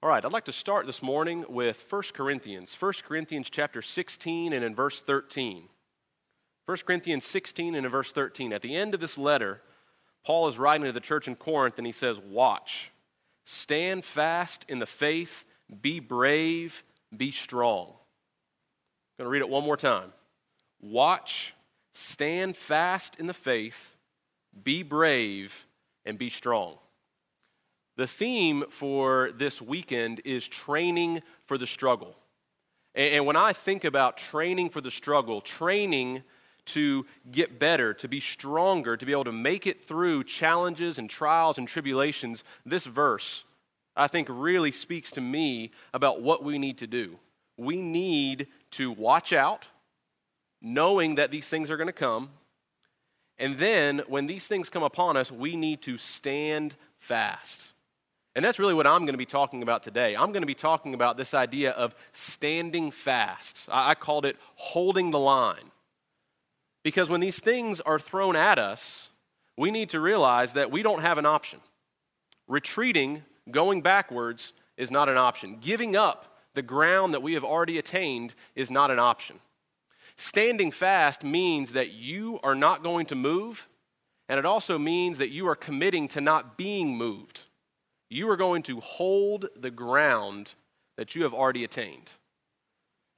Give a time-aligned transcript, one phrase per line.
[0.00, 2.72] All right, I'd like to start this morning with 1 Corinthians.
[2.78, 5.64] 1 Corinthians chapter 16 and in verse 13.
[6.66, 8.52] 1 Corinthians 16 and in verse 13.
[8.52, 9.60] At the end of this letter,
[10.24, 12.92] Paul is writing to the church in Corinth and he says, Watch,
[13.42, 15.44] stand fast in the faith,
[15.82, 16.84] be brave,
[17.16, 17.88] be strong.
[19.18, 20.12] I'm going to read it one more time.
[20.80, 21.54] Watch,
[21.92, 23.96] stand fast in the faith,
[24.62, 25.66] be brave,
[26.06, 26.76] and be strong.
[27.98, 32.14] The theme for this weekend is training for the struggle.
[32.94, 36.22] And when I think about training for the struggle, training
[36.66, 41.10] to get better, to be stronger, to be able to make it through challenges and
[41.10, 43.42] trials and tribulations, this verse,
[43.96, 47.18] I think, really speaks to me about what we need to do.
[47.56, 49.66] We need to watch out,
[50.62, 52.30] knowing that these things are going to come.
[53.38, 57.72] And then, when these things come upon us, we need to stand fast.
[58.38, 60.14] And that's really what I'm going to be talking about today.
[60.14, 63.68] I'm going to be talking about this idea of standing fast.
[63.68, 65.72] I, called it holding the line.
[66.84, 69.08] Because when these things are thrown at us,
[69.56, 71.58] we need to realize that we don't have an option.
[72.46, 75.58] Retreating, going backwards, is not an option.
[75.60, 79.40] Giving up the ground that we have already attained is not an option.
[80.14, 83.66] Standing fast means that you are not going to move,
[84.28, 87.46] and it also means that you are committing to not being moved
[88.10, 90.54] you are going to hold the ground
[90.96, 92.10] that you have already attained.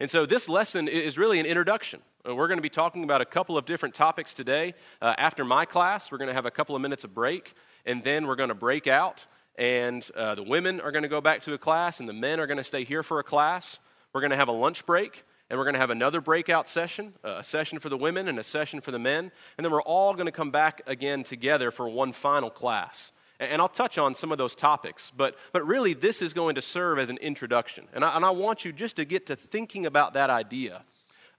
[0.01, 2.01] And so this lesson is really an introduction.
[2.29, 4.75] Uh, we're going to be talking about a couple of different topics today.
[5.01, 7.55] Uh, after my class, we're going to have a couple of minutes of break,
[7.87, 11.21] and then we're going to break out, and uh, the women are going to go
[11.21, 13.79] back to a class, and the men are going to stay here for a class.
[14.13, 17.15] We're going to have a lunch break, and we're going to have another breakout session,
[17.25, 19.83] uh, a session for the women and a session for the men, and then we're
[19.83, 23.13] all going to come back again together for one final class.
[23.41, 26.61] And I'll touch on some of those topics, but, but really, this is going to
[26.61, 27.89] serve as an introduction.
[27.95, 30.85] And I, and I want you just to get to thinking about that idea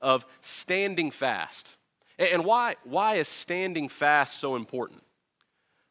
[0.02, 1.78] of standing fast.
[2.18, 5.04] And why, why is standing fast so important?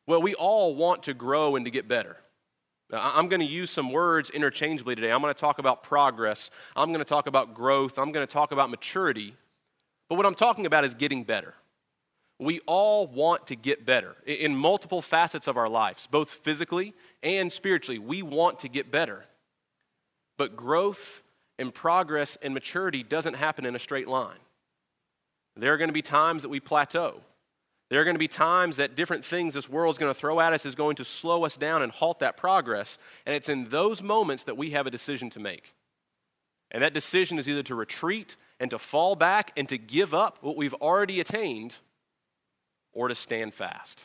[0.09, 2.16] Well, we all want to grow and to get better.
[2.92, 5.12] I'm going to use some words interchangeably today.
[5.12, 6.50] I'm going to talk about progress.
[6.75, 8.00] I'm going to talk about growth.
[8.00, 9.37] I'm going to talk about maturity.
[10.09, 11.54] But what I'm talking about is getting better
[12.41, 17.53] we all want to get better in multiple facets of our lives, both physically and
[17.53, 17.99] spiritually.
[17.99, 19.27] We want to get better.
[20.39, 21.23] But growth
[21.59, 24.39] and progress and maturity doesn't happen in a straight line.
[25.56, 27.21] There are going to be times that we plateau.
[27.91, 30.41] There are going to be times that different things this world is going to throw
[30.41, 32.97] at us is going to slow us down and halt that progress.
[33.27, 35.75] And it's in those moments that we have a decision to make.
[36.71, 40.39] And that decision is either to retreat and to fall back and to give up
[40.41, 41.77] what we've already attained
[42.93, 44.05] or to stand fast.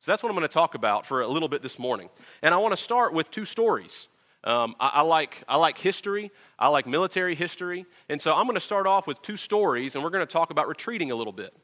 [0.00, 2.10] So that's what I'm going to talk about for a little bit this morning.
[2.42, 4.08] And I want to start with two stories.
[4.44, 7.86] Um, I, I, like, I like history, I like military history.
[8.08, 10.50] And so I'm going to start off with two stories, and we're going to talk
[10.50, 11.54] about retreating a little bit.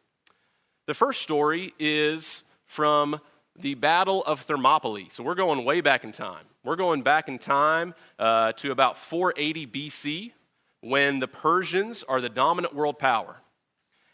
[0.87, 3.21] The first story is from
[3.59, 5.09] the Battle of Thermopylae.
[5.11, 6.45] So we're going way back in time.
[6.65, 10.33] We're going back in time uh, to about 480 BC
[10.81, 13.39] when the Persians are the dominant world power.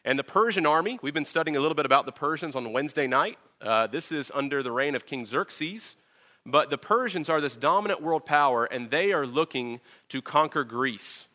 [0.05, 3.07] And the Persian army, we've been studying a little bit about the Persians on Wednesday
[3.07, 3.39] night.
[3.63, 5.97] Uh, this is under the reign of King Xerxes.
[6.45, 11.27] But the Persians are this dominant world power, and they are looking to conquer Greece.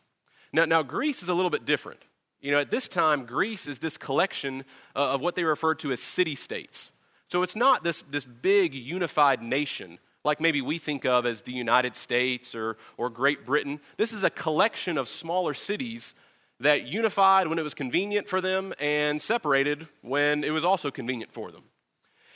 [0.52, 2.00] Now, now Greece is a little bit different.
[2.40, 4.64] You know, at this time, Greece is this collection
[4.94, 6.92] uh, of what they refer to as city states.
[7.26, 11.52] So it's not this, this big unified nation like maybe we think of as the
[11.52, 13.80] United States or, or Great Britain.
[13.96, 16.14] This is a collection of smaller cities
[16.60, 21.32] that unified when it was convenient for them and separated when it was also convenient
[21.32, 21.64] for them.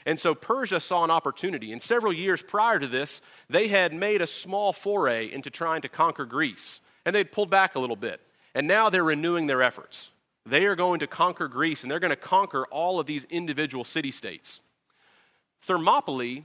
[0.06, 1.72] And so Persia saw an opportunity.
[1.72, 5.88] And several years prior to this, they had made a small foray into trying to
[5.88, 6.80] conquer Greece.
[7.06, 8.20] And they'd pulled back a little bit.
[8.54, 10.10] And now they're renewing their efforts.
[10.46, 13.82] They are going to conquer Greece, and they're going to conquer all of these individual
[13.82, 14.60] city states.
[15.62, 16.44] Thermopylae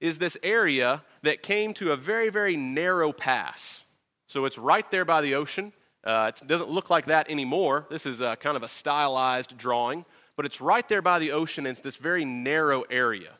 [0.00, 3.84] is this area that came to a very, very narrow pass.
[4.28, 5.72] So it's right there by the ocean.
[6.02, 7.86] Uh, it doesn't look like that anymore.
[7.90, 10.04] This is a, kind of a stylized drawing,
[10.36, 11.66] but it's right there by the ocean.
[11.66, 13.32] It's this very narrow area.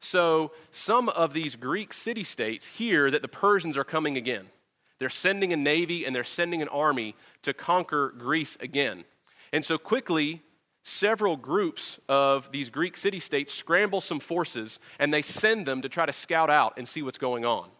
[0.00, 4.50] So some of these Greek city states hear that the Persians are coming again.
[4.98, 9.04] They're sending a navy and they're sending an army to conquer Greece again.
[9.52, 10.42] And so quickly,
[10.82, 15.88] several groups of these Greek city states scramble some forces and they send them to
[15.88, 17.70] try to scout out and see what's going on.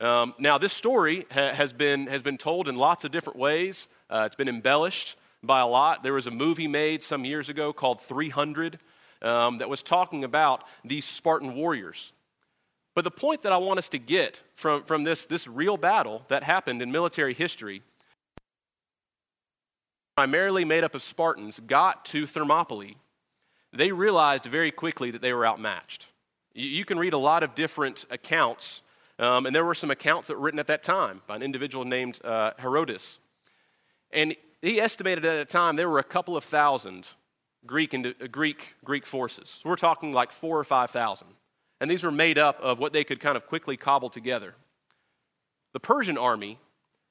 [0.00, 3.88] Um, now, this story ha- has, been, has been told in lots of different ways.
[4.10, 6.02] Uh, it's been embellished by a lot.
[6.02, 8.78] There was a movie made some years ago called 300
[9.22, 12.12] um, that was talking about these Spartan warriors.
[12.94, 16.24] But the point that I want us to get from, from this, this real battle
[16.28, 17.82] that happened in military history,
[20.16, 22.96] primarily made up of Spartans, got to Thermopylae,
[23.72, 26.06] they realized very quickly that they were outmatched.
[26.54, 28.80] You, you can read a lot of different accounts,
[29.18, 31.84] um, and there were some accounts that were written at that time by an individual
[31.84, 33.18] named uh, Herodotus.
[34.10, 37.08] And he estimated at the time there were a couple of thousand
[37.66, 39.60] Greek, uh, Greek, Greek forces.
[39.62, 41.28] So we're talking like four or 5,000.
[41.80, 44.54] And these were made up of what they could kind of quickly cobble together.
[45.72, 46.58] The Persian army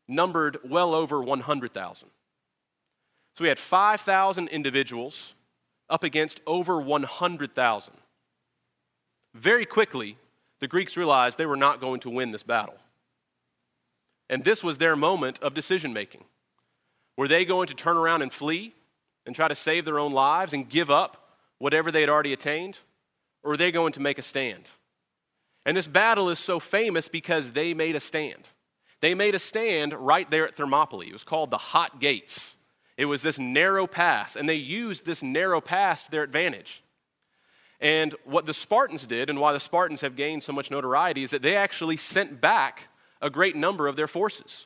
[0.07, 2.09] numbered well over 100,000.
[3.37, 5.33] So we had 5,000 individuals
[5.89, 7.93] up against over 100,000.
[9.33, 10.17] Very quickly,
[10.65, 12.73] the Greeks realized they were not going to win this battle.
[14.31, 16.23] And this was their moment of decision making.
[17.15, 18.73] Were they going to turn around and flee
[19.27, 22.79] and try to save their own lives and give up whatever they had already attained?
[23.43, 24.71] or are they going to make a stand?
[25.67, 28.49] And this battle is so famous because they made a stand.
[29.01, 31.09] They made a stand right there at Thermopylae.
[31.09, 32.55] It was called the Hot Gates.
[32.97, 36.81] It was this narrow pass, and they used this narrow pass to their advantage.
[37.85, 41.29] And what the Spartans did, and why the Spartans have gained so much notoriety, is
[41.29, 42.87] that they actually sent back
[43.21, 44.65] a great number of their forces.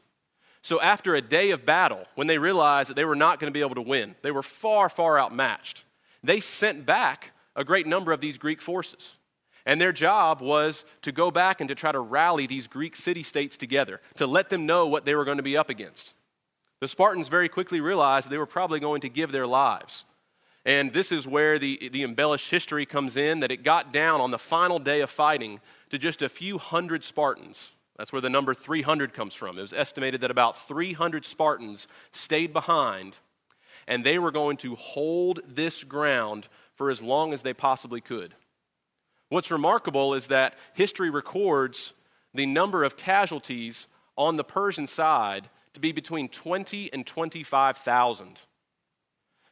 [0.61, 3.53] So, after a day of battle, when they realized that they were not going to
[3.53, 5.83] be able to win, they were far, far outmatched,
[6.23, 9.17] they sent back a great number of these Greek forces.
[9.65, 13.23] And their job was to go back and to try to rally these Greek city
[13.23, 16.13] states together, to let them know what they were going to be up against.
[16.79, 20.05] The Spartans very quickly realized they were probably going to give their lives.
[20.65, 24.31] And this is where the, the embellished history comes in that it got down on
[24.31, 27.71] the final day of fighting to just a few hundred Spartans.
[27.97, 29.57] That's where the number 300 comes from.
[29.57, 33.19] It was estimated that about 300 Spartans stayed behind,
[33.87, 38.35] and they were going to hold this ground for as long as they possibly could.
[39.29, 41.93] What's remarkable is that history records
[42.33, 48.41] the number of casualties on the Persian side to be between 20 and 25,000.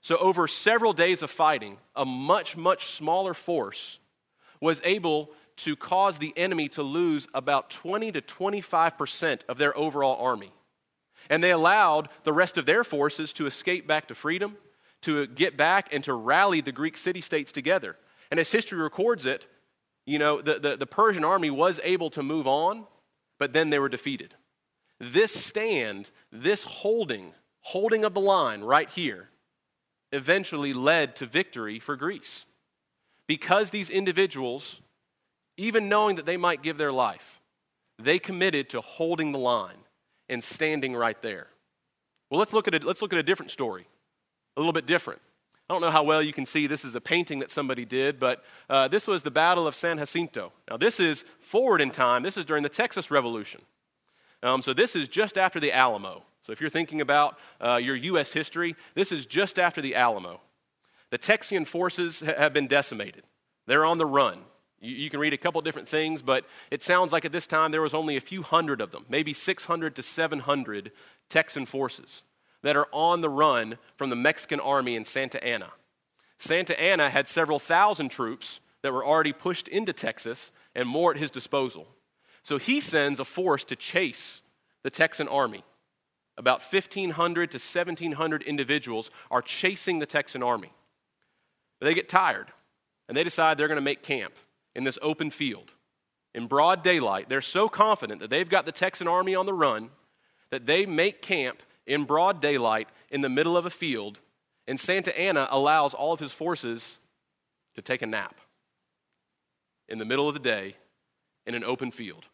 [0.02, 4.00] So, over several days of fighting, a much, much smaller force
[4.62, 10.24] was able to cause the enemy to lose about 20 to 25% of their overall
[10.24, 10.54] army.
[11.30, 14.56] And they allowed the rest of their forces to escape back to freedom
[15.02, 17.98] to get back and to rally the Greek city states together.
[18.32, 19.48] And as history records it,
[20.06, 22.88] you know, the, the, the, Persian army was able to move on,
[23.40, 24.36] but then they were defeated.
[25.00, 29.30] This stand, this holding, holding of the line right here,
[30.12, 32.46] eventually led to victory for Greece.
[33.28, 34.80] Because these individuals,
[35.58, 37.42] even knowing that they might give their life,
[38.00, 39.78] they committed to holding the line
[40.30, 41.48] and standing right there.
[42.30, 43.88] Well, let's look at a, let's look at a different story
[44.56, 45.22] a little bit different.
[45.70, 48.20] I don't know how well you can see this is a painting that somebody did,
[48.20, 50.52] but uh, this was the Battle of San Jacinto.
[50.70, 52.24] Now, this is forward in time.
[52.24, 53.62] This is during the Texas Revolution.
[54.42, 56.24] Um, so, this is just after the Alamo.
[56.48, 58.32] So, if you're thinking about uh, your U.S.
[58.32, 60.40] history, this is just after the Alamo.
[61.10, 63.24] The Texian forces ha- have been decimated,
[63.66, 64.44] they're on the run.
[64.80, 67.72] You, you can read a couple different things, but it sounds like at this time
[67.72, 70.94] there was only a few hundred of them, maybe 600 to 700
[71.28, 72.24] Texan forces
[72.64, 75.74] that are on the run from the Mexican army in Santa Anna.
[76.38, 81.18] Santa Anna had several thousand troops that were already pushed into Texas and more at
[81.18, 81.90] his disposal.
[82.42, 84.42] So he sends a force to chase
[84.84, 85.66] the Texan army.
[86.38, 90.72] About 1,500 to 1,700 individuals are chasing the Texan army.
[91.80, 92.52] But they get tired
[93.08, 94.36] and they decide they're going to make camp
[94.76, 95.74] in this open field.
[96.36, 99.90] In broad daylight, they're so confident that they've got the Texan army on the run
[100.52, 104.20] that they make camp in broad daylight in the middle of a field,
[104.68, 106.98] and Santa Anna allows all of his forces
[107.76, 108.36] to take a nap
[109.88, 110.76] in the middle of the day
[111.46, 112.28] in an open field.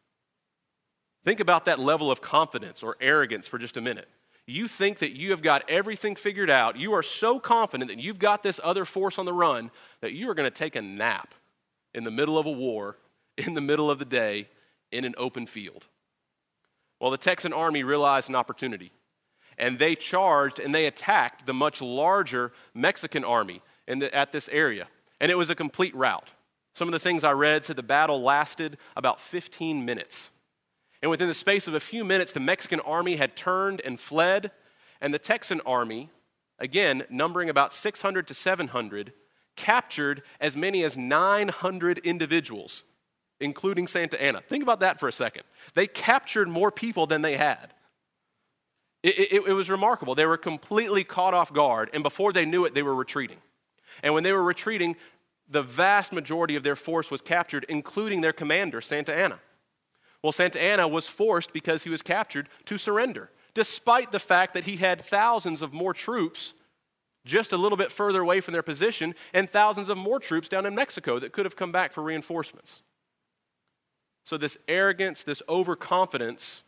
[1.24, 4.10] Think about that level of confidence or arrogance for just a minute.
[4.46, 6.76] You think that you have got everything figured out.
[6.76, 10.30] You are so confident that you've got this other force on the run that you
[10.30, 11.34] are going to take a nap
[11.94, 12.98] in the middle of a war,
[13.38, 14.50] in the middle of the day,
[14.92, 15.88] in an open field.
[17.00, 18.92] Well, the Texan army realized an opportunity
[19.58, 24.88] and they charged and they attacked the much larger Mexican army the, at this area.
[25.20, 26.32] And it was a complete rout.
[26.74, 30.32] Some of the things I read said the battle lasted about 15 minutes.
[31.04, 34.52] And within the space of a few minutes, the Mexican army had turned and fled,
[35.02, 36.10] and the Texan army,
[36.60, 39.12] again, numbering about 600 to 700,
[39.58, 42.86] captured as many as 900 individuals,
[43.42, 44.40] including Santa Anna.
[44.48, 45.44] Think about that for a second.
[45.74, 47.74] They captured more people than they had.
[49.04, 50.16] It, it, it was remarkable.
[50.16, 53.40] They were completely caught off guard, and before they knew it, they were retreating.
[54.02, 54.96] And when they were retreating,
[55.50, 59.42] the vast majority of their force was captured, including their commander, Santa Anna.
[60.24, 64.64] Well, Santa Anna was forced because he was captured to surrender, despite the fact that
[64.64, 66.54] he had thousands of more troops
[67.26, 70.66] just a little bit further away from their position and thousands of more troops down
[70.66, 72.82] in Mexico that could have come back for reinforcements.
[74.26, 76.64] So, this arrogance, this overconfidence,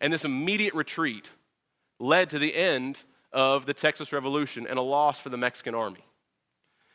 [0.00, 1.30] and this immediate retreat
[2.00, 6.04] led to the end of the Texas Revolution and a loss for the Mexican army.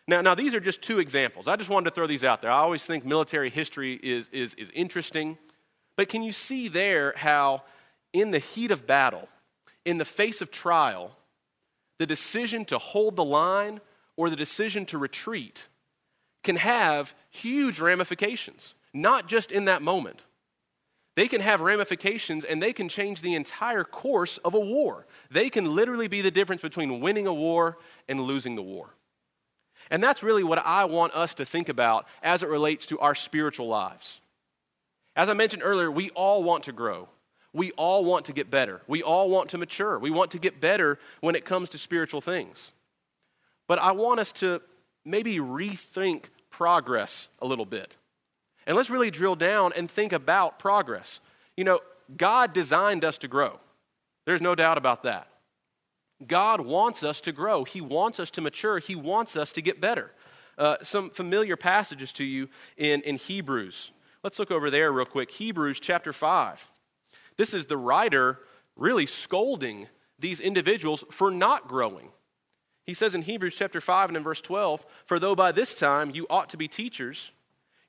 [0.08, 1.48] Now, now, these are just two examples.
[1.48, 2.50] I just wanted to throw these out there.
[2.50, 5.38] I always think military history is, is, is interesting.
[6.00, 7.64] But can you see there how,
[8.14, 9.28] in the heat of battle,
[9.84, 11.18] in the face of trial,
[11.98, 13.82] the decision to hold the line
[14.16, 15.68] or the decision to retreat
[16.42, 20.22] can have huge ramifications, not just in that moment.
[21.18, 25.06] They can have ramifications and they can change the entire course of a war.
[25.30, 27.78] They can literally be the difference between winning a war
[28.08, 28.88] and losing the war.
[29.92, 33.16] And that's really what I want us to think about as it relates to our
[33.16, 34.22] spiritual lives.
[35.20, 37.10] As I mentioned earlier, we all want to grow.
[37.52, 38.84] We all want to get better.
[38.88, 40.00] We all want to mature.
[40.00, 42.72] We want to get better when it comes to spiritual things.
[43.68, 44.62] But I want us to
[45.04, 47.98] maybe rethink progress a little bit.
[48.66, 51.20] And let's really drill down and think about progress.
[51.58, 51.82] You know,
[52.16, 53.60] God designed us to grow.
[54.26, 55.28] There's no doubt about that.
[56.26, 59.82] God wants us to grow, He wants us to mature, He wants us to get
[59.82, 60.14] better.
[60.58, 62.48] Uh, some familiar passages to you
[62.78, 63.92] in, in Hebrews.
[64.24, 65.32] Let's look over there real quick.
[65.32, 66.72] Hebrews chapter 5.
[67.38, 68.40] This is the writer
[68.76, 72.10] really scolding these individuals for not growing.
[72.86, 76.12] He says in Hebrews chapter 5 and in verse 12, For though by this time
[76.14, 77.32] you ought to be teachers,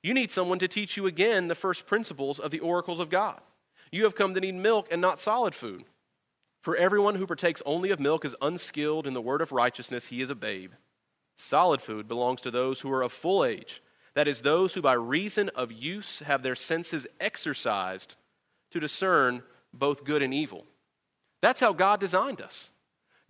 [0.03, 3.41] you need someone to teach you again the first principles of the oracles of God.
[3.91, 5.83] You have come to need milk and not solid food.
[6.61, 10.21] For everyone who partakes only of milk is unskilled in the word of righteousness, he
[10.21, 10.73] is a babe.
[11.35, 13.81] Solid food belongs to those who are of full age,
[14.13, 18.15] that is, those who by reason of use have their senses exercised
[18.71, 20.65] to discern both good and evil.
[21.41, 22.69] That's how God designed us.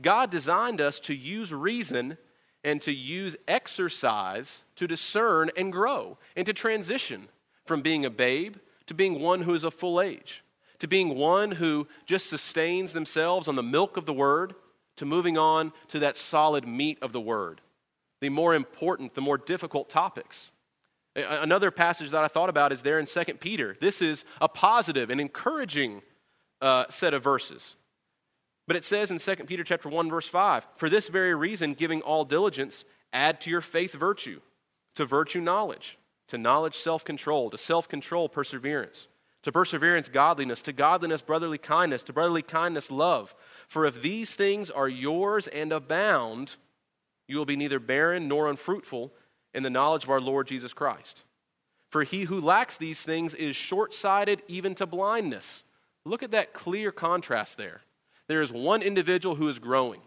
[0.02, 2.18] God designed us to use reason
[2.64, 7.28] and to use exercise to discern and grow and to transition
[7.66, 8.58] from being a babe
[8.88, 10.44] to being one who is of full age
[10.82, 14.56] to being one who just sustains themselves on the milk of the word,
[14.96, 17.62] to moving on to that solid meat of the word,
[18.20, 20.50] the more important, the more difficult topics.
[21.15, 23.75] Another passage that I thought about is there in 2 Peter.
[23.82, 26.01] This is a positive and encouraging
[26.62, 27.75] uh, set of verses.
[28.68, 32.01] But it says in 2 Peter chapter 1 verse 5, "For this very reason giving
[32.01, 34.39] all diligence, add to your faith virtue,
[34.96, 39.10] to virtue knowledge, to knowledge self-control, to self-control perseverance,
[39.41, 43.36] to perseverance, godliness, to godliness, brotherly kindness, to brotherly kindness, love.
[43.68, 46.56] For if these things are yours and abound,
[47.27, 49.12] you will be neither barren nor unfruitful
[49.53, 51.24] in the knowledge of our Lord Jesus Christ.
[51.89, 55.63] For he who lacks these things is short sighted even to blindness.
[56.05, 57.81] Look at that clear contrast there.
[58.27, 60.01] There is one individual who is growing,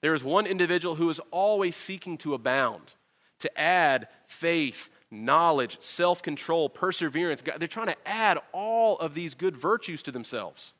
[0.00, 2.94] there is one individual who is always seeking to abound,
[3.40, 7.42] to add faith knowledge, self control, perseverance.
[7.42, 10.74] They're trying to add all of these good virtues to themselves.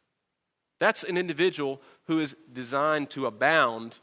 [0.78, 3.98] That's an individual who is designed to abound,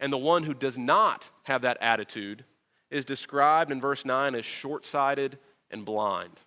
[0.00, 2.44] and the one who does not have that attitude
[2.90, 5.38] is described in verse 9 as short sighted
[5.70, 6.40] and blind.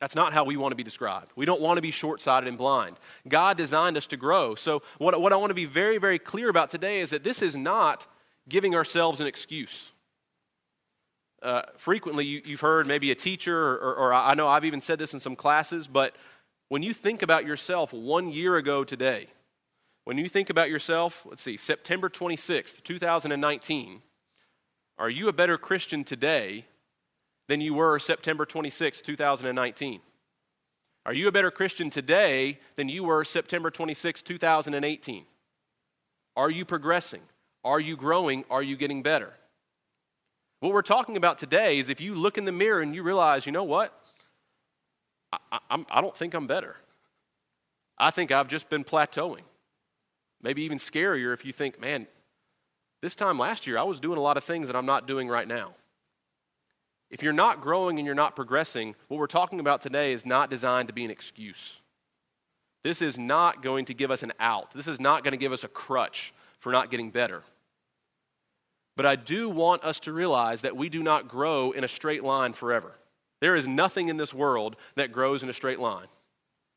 [0.00, 1.30] That's not how we want to be described.
[1.36, 2.96] We don't want to be short sighted and blind.
[3.28, 4.54] God designed us to grow.
[4.56, 7.40] So, what, what I want to be very, very clear about today is that this
[7.40, 8.06] is not
[8.48, 9.92] giving ourselves an excuse
[11.42, 14.80] uh, frequently you, have heard maybe a teacher, or, or, or I know I've even
[14.80, 16.14] said this in some classes, but
[16.68, 19.26] when you think about yourself one year ago today,
[20.04, 24.02] when you think about yourself, let's see, September 26th, 2019,
[25.02, 26.64] are you a better Christian today
[27.48, 30.00] than you were September 26th, 2019?
[31.04, 35.24] Are you a better Christian today than you were September 26, 2018?
[36.36, 37.22] Are you progressing?
[37.64, 38.44] Are you growing?
[38.48, 39.32] Are you getting better?
[40.60, 43.44] What we're talking about today is if you look in the mirror and you realize,
[43.44, 43.92] you know what?
[45.32, 46.76] I, I, I don't think I'm better.
[47.98, 49.42] I think I've just been plateauing.
[50.40, 52.06] Maybe even scarier if you think, man,
[53.02, 55.28] this time last year I was doing a lot of things that I'm not doing
[55.28, 55.74] right now.
[57.10, 60.48] If you're not growing and you're not progressing, what we're talking about today is not
[60.48, 61.80] designed to be an excuse.
[62.84, 64.72] This is not going to give us an out.
[64.72, 67.42] This is not going to give us a crutch for not getting better.
[68.96, 72.24] But I do want us to realize that we do not grow in a straight
[72.24, 72.92] line forever.
[73.40, 76.06] There is nothing in this world that grows in a straight line.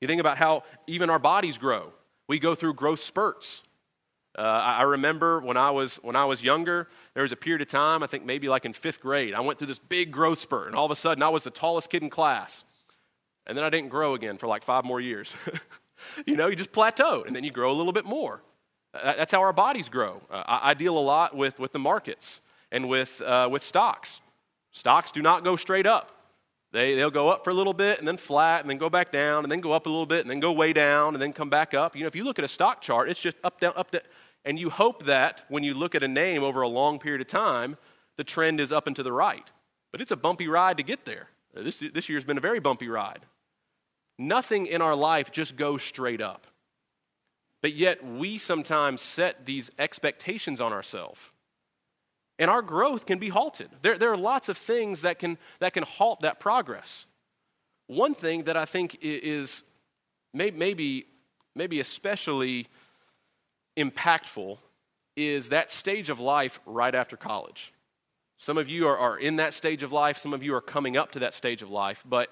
[0.01, 1.93] You think about how even our bodies grow.
[2.27, 3.63] We go through growth spurts.
[4.37, 7.69] Uh, I remember when I, was, when I was younger, there was a period of
[7.69, 10.67] time, I think maybe like in fifth grade, I went through this big growth spurt,
[10.67, 12.65] and all of a sudden I was the tallest kid in class.
[13.47, 15.35] And then I didn't grow again for like five more years.
[16.25, 18.41] you know, you just plateau, and then you grow a little bit more.
[18.93, 20.21] That's how our bodies grow.
[20.29, 22.39] Uh, I, deal a lot with, with the markets
[22.71, 24.21] and with, uh, with stocks.
[24.71, 26.11] Stocks do not go straight up.
[26.71, 29.11] They, they'll go up for a little bit and then flat and then go back
[29.11, 31.31] down and then go up a little bit and then go way down and then
[31.31, 31.95] come back up.
[31.95, 34.01] You know, if you look at a stock chart, it's just up, down, up, down.
[34.45, 37.27] And you hope that when you look at a name over a long period of
[37.27, 37.77] time,
[38.15, 39.49] the trend is up and to the right.
[39.91, 41.29] But it's a bumpy ride to get there.
[41.53, 43.25] This, this year's been a very bumpy ride.
[44.17, 46.47] Nothing in our life just goes straight up.
[47.61, 51.31] But yet, we sometimes set these expectations on ourselves
[52.37, 53.69] and our growth can be halted.
[53.81, 57.05] There, there are lots of things that can, that can halt that progress.
[57.87, 59.63] One thing that I think is
[60.33, 61.05] maybe,
[61.55, 62.67] maybe especially
[63.77, 64.57] impactful
[65.15, 67.73] is that stage of life right after college.
[68.37, 70.97] Some of you are, are in that stage of life, some of you are coming
[70.97, 72.31] up to that stage of life, but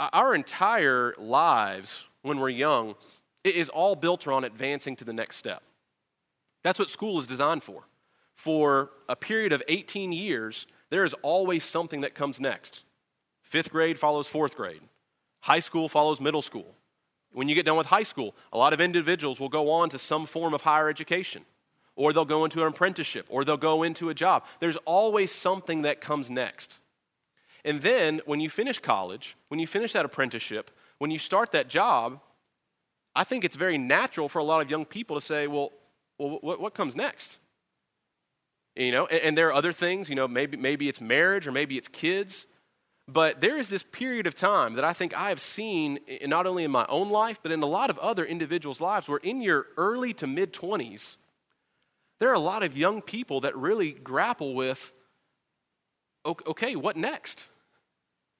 [0.00, 2.96] our entire lives when we're young
[3.44, 5.62] is all built around advancing to the next step.
[6.62, 7.84] That's what school is designed for
[8.34, 12.84] for a period of 18 years, there is always something that comes next.
[13.42, 14.82] Fifth grade follows fourth grade,
[15.40, 16.74] high school follows middle school.
[17.34, 19.98] When you get done with high school, a lot of individuals will go on to
[19.98, 21.44] some form of higher education,
[21.96, 24.44] or they'll go into an apprenticeship, or they'll go into a job.
[24.60, 26.78] There's always something that comes next.
[27.64, 31.68] And then when you finish college, when you finish that apprenticeship, when you start that
[31.68, 32.20] job,
[33.16, 35.72] I think it's very natural for a lot of young people to say, well,
[36.18, 37.38] well what, what comes next?
[38.76, 41.52] You know, and, and there are other things, you know, maybe, maybe it's marriage or
[41.52, 42.46] maybe it's kids.
[43.06, 46.64] But there is this period of time that I think I have seen not only
[46.64, 49.66] in my own life, but in a lot of other individuals' lives where in your
[49.76, 51.16] early to mid 20s,
[52.18, 54.92] there are a lot of young people that really grapple with
[56.26, 57.48] okay, what next?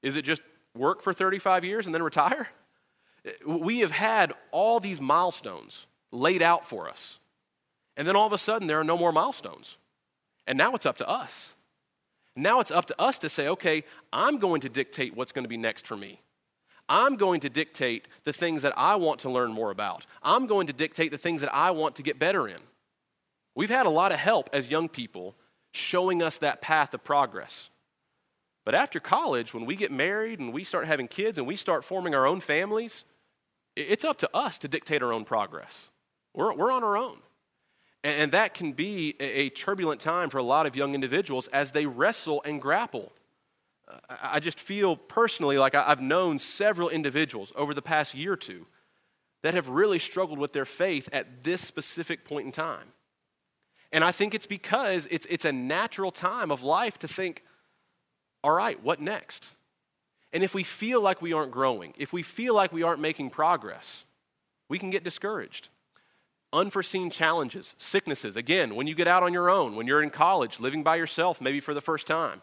[0.02, 0.42] Is it just
[0.75, 2.49] work for 35 years and then retire?
[3.47, 7.18] We have had all these milestones laid out for us.
[7.96, 9.77] And then all of a sudden, there are no more milestones.
[10.46, 11.55] And now it's up to us.
[12.37, 15.49] Now it's up to us to say, okay, I'm going to dictate what's going to
[15.49, 16.20] be next for me.
[16.88, 20.07] I'm going to dictate the things that I want to learn more about.
[20.23, 22.59] I'm going to dictate the things that I want to get better in.
[23.55, 25.35] We've had a lot of help as young people
[25.73, 27.70] showing us that path of progress.
[28.64, 31.85] But after college, when we get married and we start having kids and we start
[31.85, 33.05] forming our own families,
[33.77, 35.88] it's up to us to dictate our own progress.
[36.35, 37.20] We're, we're on our own.
[38.05, 41.87] And that can be a turbulent time for a lot of young individuals as they
[41.87, 43.12] wrestle and grapple.
[43.88, 48.37] Uh, I just feel personally like I've known several individuals over the past year or
[48.37, 48.67] two
[49.40, 52.93] that have really struggled with their faith at this specific point in time.
[53.90, 57.43] And I think it's because it's, it's a natural time of life to think,
[58.43, 59.53] all right, what next?
[60.31, 63.31] And if we feel like we aren't growing, if we feel like we aren't making
[63.31, 64.05] progress,
[64.69, 65.71] we can get discouraged
[66.55, 68.37] unforeseen challenges, sicknesses.
[68.37, 71.40] Again, when you get out on your own, when you're in college, living by yourself,
[71.40, 72.40] maybe for the first time,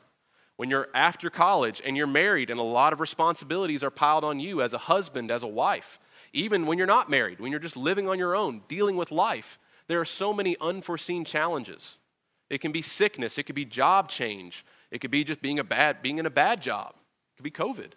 [0.57, 4.39] when you're after college and you're married and a lot of responsibilities are piled on
[4.39, 5.99] you as a husband, as a wife,
[6.33, 9.57] even when you're not married, when you're just living on your own, dealing with life,
[9.87, 11.97] there are so many unforeseen challenges.
[12.49, 15.63] It can be sickness, it could be job change, it could be just being a
[15.63, 16.93] bad being in a bad job.
[16.93, 17.93] It could be COVID.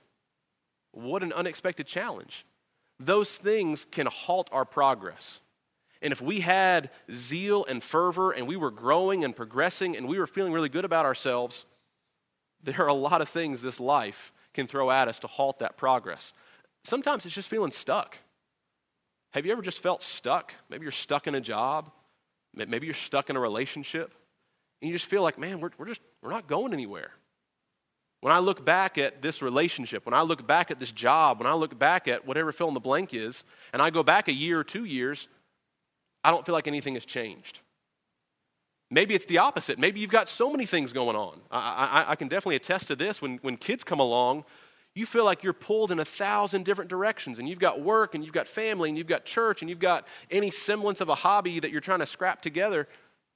[0.92, 2.46] What an unexpected challenge.
[2.98, 5.40] Those things can halt our progress.
[6.04, 10.18] And if we had zeal and fervor and we were growing and progressing and we
[10.18, 11.64] were feeling really good about ourselves,
[12.62, 15.78] there are a lot of things this life can throw at us to halt that
[15.78, 16.34] progress.
[16.82, 18.18] Sometimes it's just feeling stuck.
[19.32, 20.52] Have you ever just felt stuck?
[20.68, 21.90] Maybe you're stuck in a job,
[22.54, 24.14] maybe you're stuck in a relationship,
[24.82, 27.12] and you just feel like, man, we're, we're just we're not going anywhere.
[28.20, 31.46] When I look back at this relationship, when I look back at this job, when
[31.46, 34.34] I look back at whatever fill in the blank is, and I go back a
[34.34, 35.28] year or two years,
[36.24, 37.60] I don't feel like anything has changed.
[38.90, 39.78] Maybe it's the opposite.
[39.78, 41.40] Maybe you've got so many things going on.
[41.50, 43.20] I, I, I, can definitely attest to this.
[43.20, 44.44] When, when kids come along,
[44.94, 48.24] you feel like you're pulled in a thousand different directions, and you've got work, and
[48.24, 51.58] you've got family, and you've got church, and you've got any semblance of a hobby
[51.60, 52.88] that you're trying to scrap together,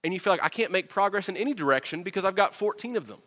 [0.05, 2.97] and you feel like I can't make progress in any direction because I've got 14
[2.97, 3.19] of them.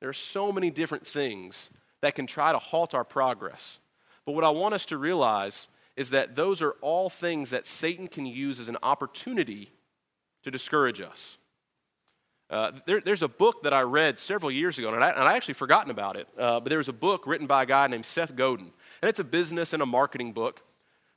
[0.00, 3.78] There are so many different things that can try to halt our progress.
[4.24, 8.06] But what I want us to realize is that those are all things that Satan
[8.06, 9.72] can use as an opportunity
[10.44, 11.38] to discourage us.
[12.48, 15.34] Uh, there, there's a book that I read several years ago, and I, and I
[15.34, 16.28] actually forgotten about it.
[16.38, 18.70] Uh, but there was a book written by a guy named Seth Godin,
[19.02, 20.62] and it's a business and a marketing book.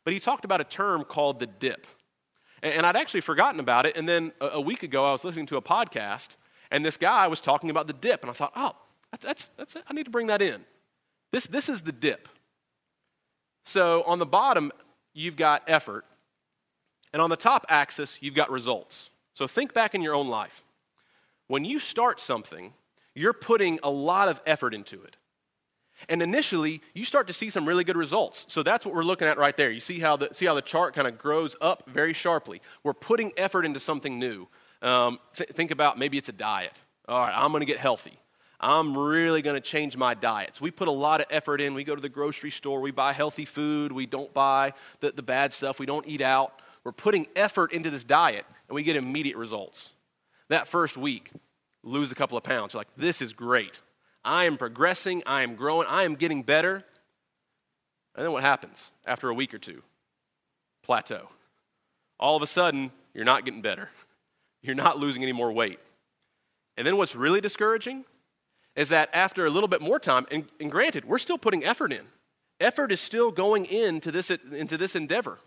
[0.04, 1.86] But he talked about a term called the dip.
[2.64, 3.96] And I'd actually forgotten about it.
[3.96, 6.38] And then a week ago, I was listening to a podcast,
[6.72, 8.22] and this guy was talking about the dip.
[8.22, 8.76] And I thought, oh,
[9.12, 9.78] that's, that's, that's.
[9.88, 10.66] I need to bring that in.
[11.32, 12.28] This, this is the dip.
[13.72, 14.74] So on the bottom,
[15.14, 16.04] you've got effort.
[17.14, 19.10] And on the top axis, you've got results.
[19.34, 20.66] So think back in your own life.
[21.48, 22.74] When you start something,
[23.16, 25.16] you're putting a lot of effort into it.
[26.10, 28.46] And initially, you start to see some really good results.
[28.50, 29.72] So that's what we're looking at right there.
[29.72, 32.62] You see how the, see how the chart kind of grows up very sharply.
[32.84, 34.48] We're putting effort into something new.
[34.82, 36.74] Um, th- think about maybe it's a diet.
[37.08, 38.20] All right, I'm going to get healthy.
[38.62, 40.56] I'm really going to change my diet.
[40.56, 41.74] So we put a lot of effort in.
[41.74, 45.24] We go to the grocery store, we buy healthy food, we don't buy the, the
[45.24, 46.62] bad stuff, we don't eat out.
[46.84, 49.92] We're putting effort into this diet, and we get immediate results.
[50.50, 51.32] That first week,
[51.84, 52.74] lose a couple of pounds.
[52.74, 53.82] You're like, this is great.
[54.24, 56.84] I am progressing, I am growing, I am getting better.
[58.16, 59.82] And then what happens after a week or two?
[60.84, 61.30] Plateau.
[62.20, 63.90] All of a sudden, you're not getting better.
[64.62, 65.80] You're not losing any more weight.
[66.78, 68.06] And then what's really discouraging
[68.76, 71.92] is that after a little bit more time, and, and granted, we're still putting effort
[71.92, 72.06] in,
[72.60, 75.40] effort is still going into this, into this endeavor.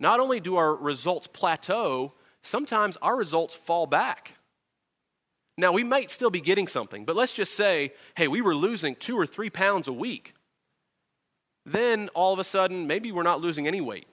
[0.00, 4.36] Not only do our results plateau, sometimes our results fall back.
[5.58, 8.96] Now, we might still be getting something, but let's just say, hey, we were losing
[8.96, 10.34] two or three pounds a week.
[11.66, 14.06] Then all of a sudden, maybe we're not losing any weight.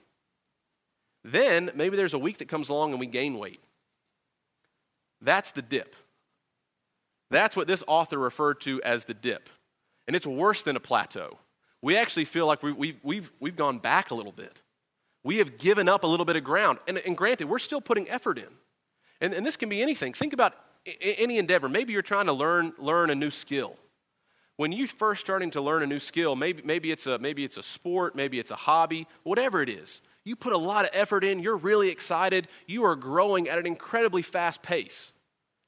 [1.24, 3.60] Then maybe there's a week that comes along and we gain weight.
[5.20, 5.96] That's the dip.
[7.30, 9.48] That's what this author referred to as the dip.
[10.06, 11.38] And it's worse than a plateau.
[11.82, 14.60] We actually feel like we, we've, we've, we've gone back a little bit.
[15.22, 16.78] We have given up a little bit of ground.
[16.88, 18.48] And, and granted, we're still putting effort in.
[19.20, 20.12] And, and this can be anything.
[20.12, 20.54] Think about
[21.00, 21.68] any endeavor.
[21.68, 23.76] Maybe you're trying to learn, learn a new skill.
[24.56, 27.56] When you're first starting to learn a new skill, maybe, maybe, it's a, maybe it's
[27.56, 31.24] a sport, maybe it's a hobby, whatever it is, you put a lot of effort
[31.24, 35.12] in, you're really excited, you are growing at an incredibly fast pace,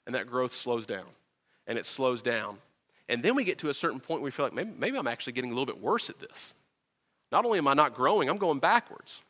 [0.05, 1.07] and that growth slows down
[1.67, 2.59] and it slows down.
[3.09, 5.07] And then we get to a certain point where we feel like maybe, maybe I'm
[5.07, 6.55] actually getting a little bit worse at this.
[7.31, 9.23] Not only am I not growing, I'm going backwards.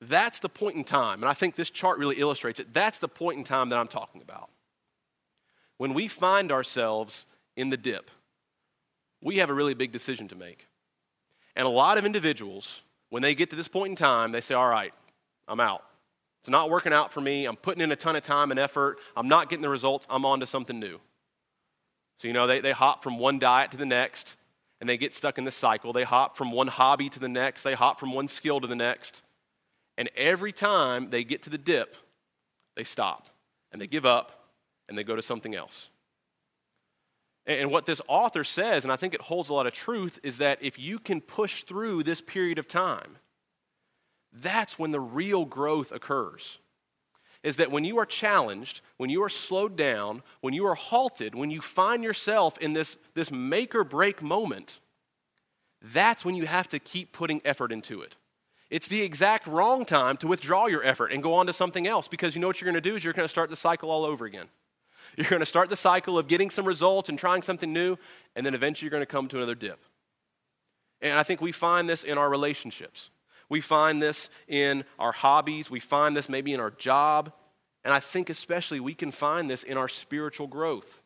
[0.00, 2.72] That's the point in time, and I think this chart really illustrates it.
[2.72, 4.50] That's the point in time that I'm talking about.
[5.78, 8.10] When we find ourselves in the dip,
[9.22, 10.68] we have a really big decision to make.
[11.56, 14.54] And a lot of individuals, when they get to this point in time, they say,
[14.54, 14.92] All right,
[15.48, 15.84] I'm out.
[16.44, 17.46] It's not working out for me.
[17.46, 18.98] I'm putting in a ton of time and effort.
[19.16, 20.06] I'm not getting the results.
[20.10, 21.00] I'm on to something new.
[22.18, 24.36] So, you know, they, they hop from one diet to the next
[24.78, 25.94] and they get stuck in this cycle.
[25.94, 28.76] They hop from one hobby to the next, they hop from one skill to the
[28.76, 29.22] next.
[29.96, 31.96] And every time they get to the dip,
[32.76, 33.30] they stop
[33.72, 34.50] and they give up
[34.86, 35.88] and they go to something else.
[37.46, 40.36] And what this author says, and I think it holds a lot of truth, is
[40.38, 43.16] that if you can push through this period of time,
[44.34, 46.58] that's when the real growth occurs.
[47.42, 51.34] Is that when you are challenged, when you are slowed down, when you are halted,
[51.34, 54.80] when you find yourself in this, this make or break moment,
[55.82, 58.16] that's when you have to keep putting effort into it.
[58.70, 62.08] It's the exact wrong time to withdraw your effort and go on to something else
[62.08, 63.90] because you know what you're going to do is you're going to start the cycle
[63.90, 64.48] all over again.
[65.16, 67.98] You're going to start the cycle of getting some results and trying something new,
[68.34, 69.78] and then eventually you're going to come to another dip.
[71.00, 73.10] And I think we find this in our relationships.
[73.54, 75.70] We find this in our hobbies.
[75.70, 77.32] We find this maybe in our job.
[77.84, 81.04] And I think especially we can find this in our spiritual growth.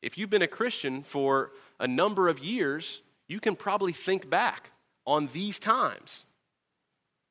[0.00, 4.70] If you've been a Christian for a number of years, you can probably think back
[5.04, 6.24] on these times.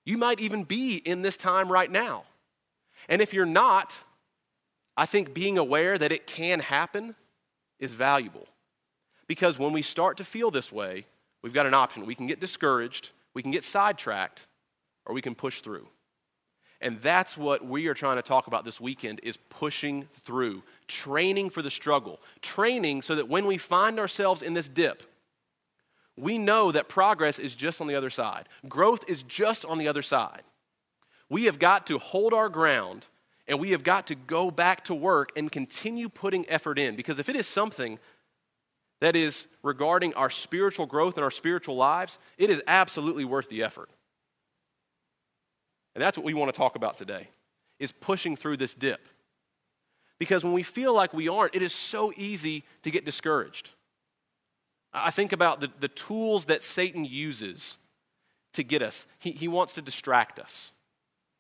[0.03, 2.25] You might even be in this time right now.
[3.08, 3.97] And if you're not,
[4.97, 7.15] I think being aware that it can happen
[7.79, 8.49] is valuable.
[9.27, 11.05] Because when we start to feel this way,
[11.41, 12.05] we've got an option.
[12.05, 14.47] We can get discouraged we can get sidetracked
[15.05, 15.87] or we can push through.
[16.81, 21.49] And that's what we are trying to talk about this weekend is pushing through, training
[21.49, 25.03] for the struggle, training so that when we find ourselves in this dip,
[26.15, 28.47] we know that progress is just on the other side.
[28.67, 30.43] Growth is just on the other side.
[31.29, 33.07] We have got to hold our ground
[33.47, 37.19] and we have got to go back to work and continue putting effort in because
[37.19, 37.99] if it is something
[39.01, 43.63] that is regarding our spiritual growth and our spiritual lives, it is absolutely worth the
[43.63, 43.89] effort.
[45.95, 47.29] And that's what we want to talk about today
[47.79, 49.07] is pushing through this dip.
[50.19, 53.69] Because when we feel like we aren't, it is so easy to get discouraged.
[54.93, 57.77] I think about the, the tools that Satan uses
[58.53, 59.05] to get us.
[59.19, 60.71] He, he wants to distract us.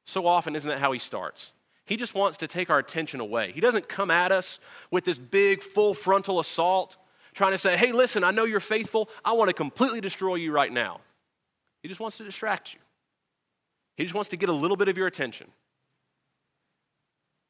[0.05, 1.51] So often, isn't that how he starts?
[1.85, 3.51] He just wants to take our attention away.
[3.51, 4.59] He doesn't come at us
[4.91, 6.95] with this big, full frontal assault
[7.39, 9.09] trying to say, hey, listen, I know you're faithful.
[9.23, 10.99] I want to completely destroy you right now.
[11.81, 12.81] He just wants to distract you.
[13.95, 15.47] He just wants to get a little bit of your attention.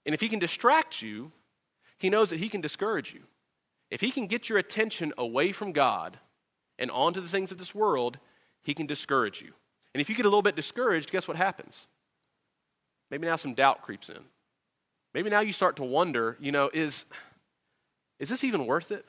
[0.05, 1.31] And if he can distract you,
[1.97, 3.21] he knows that he can discourage you.
[3.89, 6.19] If he can get your attention away from God
[6.77, 8.19] and onto the things of this world,
[8.61, 9.53] he can discourage you.
[9.95, 11.87] And if you get a little bit discouraged, guess what happens?
[13.09, 14.19] Maybe now some doubt creeps in.
[15.15, 17.05] Maybe now you start to wonder, you know, is,
[18.19, 19.07] is this even worth it?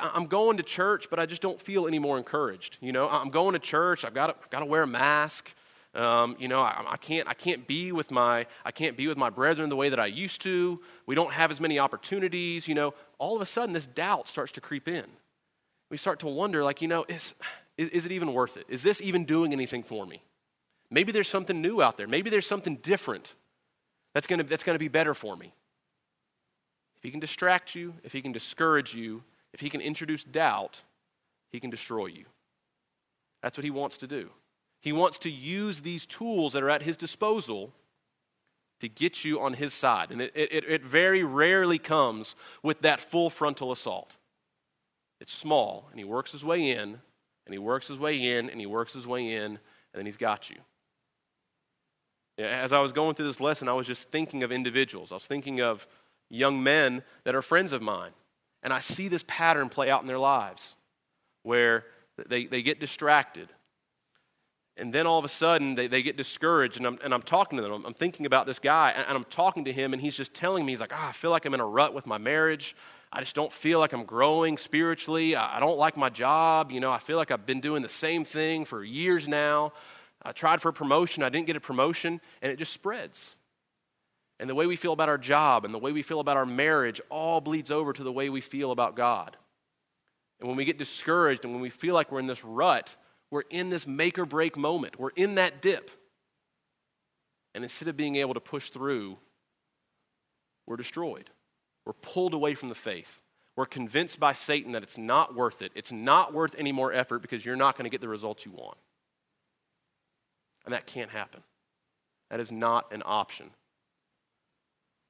[0.00, 2.78] I'm going to church, but I just don't feel any more encouraged.
[2.80, 4.04] You know, I'm going to church.
[4.04, 5.54] I've got to, I've got to wear a mask.
[5.94, 9.18] Um, you know, I, I, can't, I can't be with my, I can't be with
[9.18, 10.80] my brethren the way that I used to.
[11.06, 12.68] We don't have as many opportunities.
[12.68, 15.06] You know, all of a sudden, this doubt starts to creep in.
[15.90, 17.34] We start to wonder, like, you know, is,
[17.76, 18.66] is, is it even worth it?
[18.68, 20.22] Is this even doing anything for me?
[20.90, 22.06] Maybe there's something new out there.
[22.06, 23.34] Maybe there's something different
[24.14, 25.52] that's going to, that's going to be better for me.
[26.96, 30.82] If he can distract you, if he can discourage you, if he can introduce doubt,
[31.50, 32.26] he can destroy you.
[33.42, 34.30] That's what he wants to do.
[34.80, 37.72] He wants to use these tools that are at his disposal
[38.80, 40.10] to get you on his side.
[40.10, 44.16] And it, it, it very rarely comes with that full frontal assault.
[45.20, 46.98] It's small, and he works his way in,
[47.46, 49.58] and he works his way in, and he works his way in, and
[49.94, 50.56] then he's got you.
[52.38, 55.12] As I was going through this lesson, I was just thinking of individuals.
[55.12, 55.86] I was thinking of
[56.30, 58.12] young men that are friends of mine.
[58.62, 60.74] And I see this pattern play out in their lives
[61.42, 61.84] where
[62.28, 63.48] they, they get distracted.
[64.76, 66.76] And then all of a sudden, they, they get discouraged.
[66.76, 67.72] And I'm, and I'm talking to them.
[67.72, 70.32] I'm, I'm thinking about this guy, and, and, I'm talking to him, and he's just
[70.32, 72.74] telling me, he's like, oh, I feel like I'm in a rut with my marriage.
[73.12, 75.36] I just don't feel like I'm growing spiritually.
[75.36, 76.70] I, I don't like my job.
[76.70, 79.72] You know, I feel like I've been doing the same thing for years now.
[80.22, 83.36] I tried for a promotion, I didn't get a promotion, and it just spreads.
[84.40, 86.46] And the way we feel about our job and the way we feel about our
[86.46, 89.36] marriage all bleeds over to the way we feel about God.
[90.40, 92.96] And when we get discouraged and when we feel like we're in this rut,
[93.30, 94.98] we're in this make or break moment.
[94.98, 95.90] We're in that dip.
[97.54, 99.18] And instead of being able to push through,
[100.66, 101.28] we're destroyed.
[101.84, 103.20] We're pulled away from the faith.
[103.56, 105.70] We're convinced by Satan that it's not worth it.
[105.74, 108.52] It's not worth any more effort because you're not going to get the results you
[108.52, 108.78] want.
[110.64, 111.42] And that can't happen.
[112.30, 113.50] That is not an option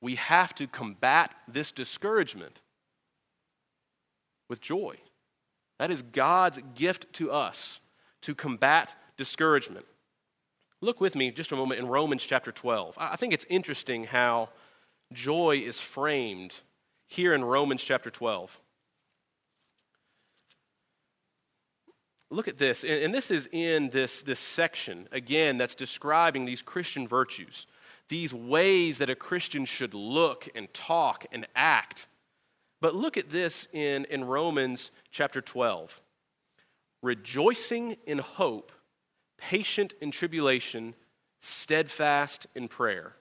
[0.00, 2.60] we have to combat this discouragement
[4.48, 4.96] with joy.
[5.78, 7.80] That is God's gift to us
[8.22, 9.86] to combat discouragement.
[10.80, 12.96] Look with me just a moment in Romans chapter 12.
[12.98, 14.48] I think it's interesting how
[15.12, 16.60] joy is framed
[17.06, 18.60] here in Romans chapter 12.
[22.30, 27.08] Look at this, and this is in this, this section, again, that's describing these Christian
[27.08, 27.66] virtues
[28.10, 32.06] these ways that a Christian should look and talk and act.
[32.80, 36.02] But look at this in, in Romans chapter 12
[37.02, 38.72] rejoicing in hope,
[39.38, 40.94] patient in tribulation,
[41.40, 43.14] steadfast in prayer.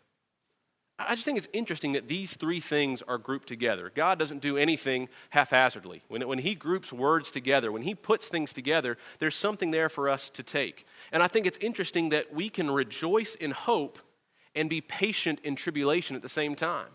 [1.00, 3.90] I just think it's interesting that these three things are grouped together.
[3.96, 6.02] God doesn't do anything haphazardly.
[6.10, 10.10] When, when He groups words together, when He puts things together, there's something there for
[10.10, 10.86] us to take.
[11.14, 14.00] And I think it's interesting that we can rejoice in hope
[14.60, 16.90] and be patient in tribulation at the same time.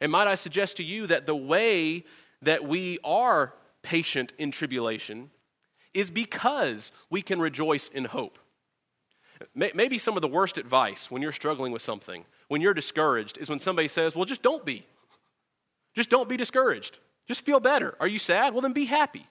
[0.00, 2.04] And might I suggest to you that the way
[2.42, 5.30] that we are patient in tribulation
[5.94, 8.38] is because we can rejoice in hope.
[9.54, 13.48] Maybe some of the worst advice when you're struggling with something, when you're discouraged, is
[13.48, 14.84] when somebody says, Well, just don't be.
[15.94, 16.98] Just don't be discouraged.
[17.26, 17.94] Just feel better.
[18.00, 18.52] Are you sad?
[18.52, 19.26] Well, then be happy.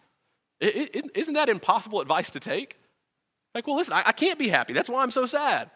[0.59, 2.77] Isn't that impossible advice to take?
[3.53, 4.73] Like, well, listen, I can't be happy.
[4.73, 5.69] That's why I'm so sad.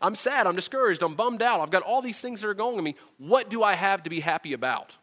[0.00, 2.78] I'm sad, I'm discouraged, I'm bummed out, I've got all these things that are going
[2.78, 2.96] on me.
[3.18, 4.96] What do I have to be happy about?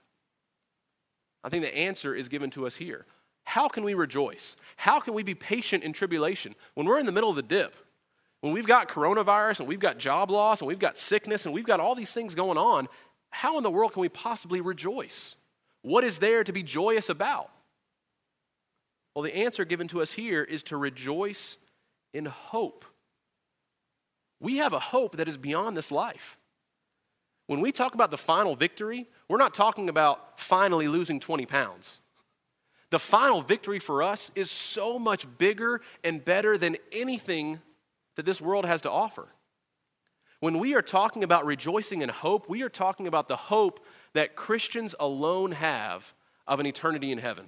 [1.43, 3.05] I think the answer is given to us here.
[3.43, 4.55] How can we rejoice?
[4.75, 6.55] How can we be patient in tribulation?
[6.73, 7.75] When we're in the middle of the dip,
[8.41, 11.65] when we've got coronavirus and we've got job loss and we've got sickness and we've
[11.65, 12.87] got all these things going on,
[13.29, 15.35] how in the world can we possibly rejoice?
[15.81, 17.51] What is there to be joyous about?
[19.13, 21.57] Well, the answer given to us here is to rejoice
[22.13, 22.85] in hope.
[24.39, 26.37] We have a hope that is beyond this life.
[27.47, 31.99] When we talk about the final victory, we're not talking about finally losing 20 pounds.
[32.89, 37.59] The final victory for us is so much bigger and better than anything
[38.15, 39.27] that this world has to offer.
[40.39, 44.35] When we are talking about rejoicing in hope, we are talking about the hope that
[44.35, 46.13] Christians alone have
[46.47, 47.47] of an eternity in heaven.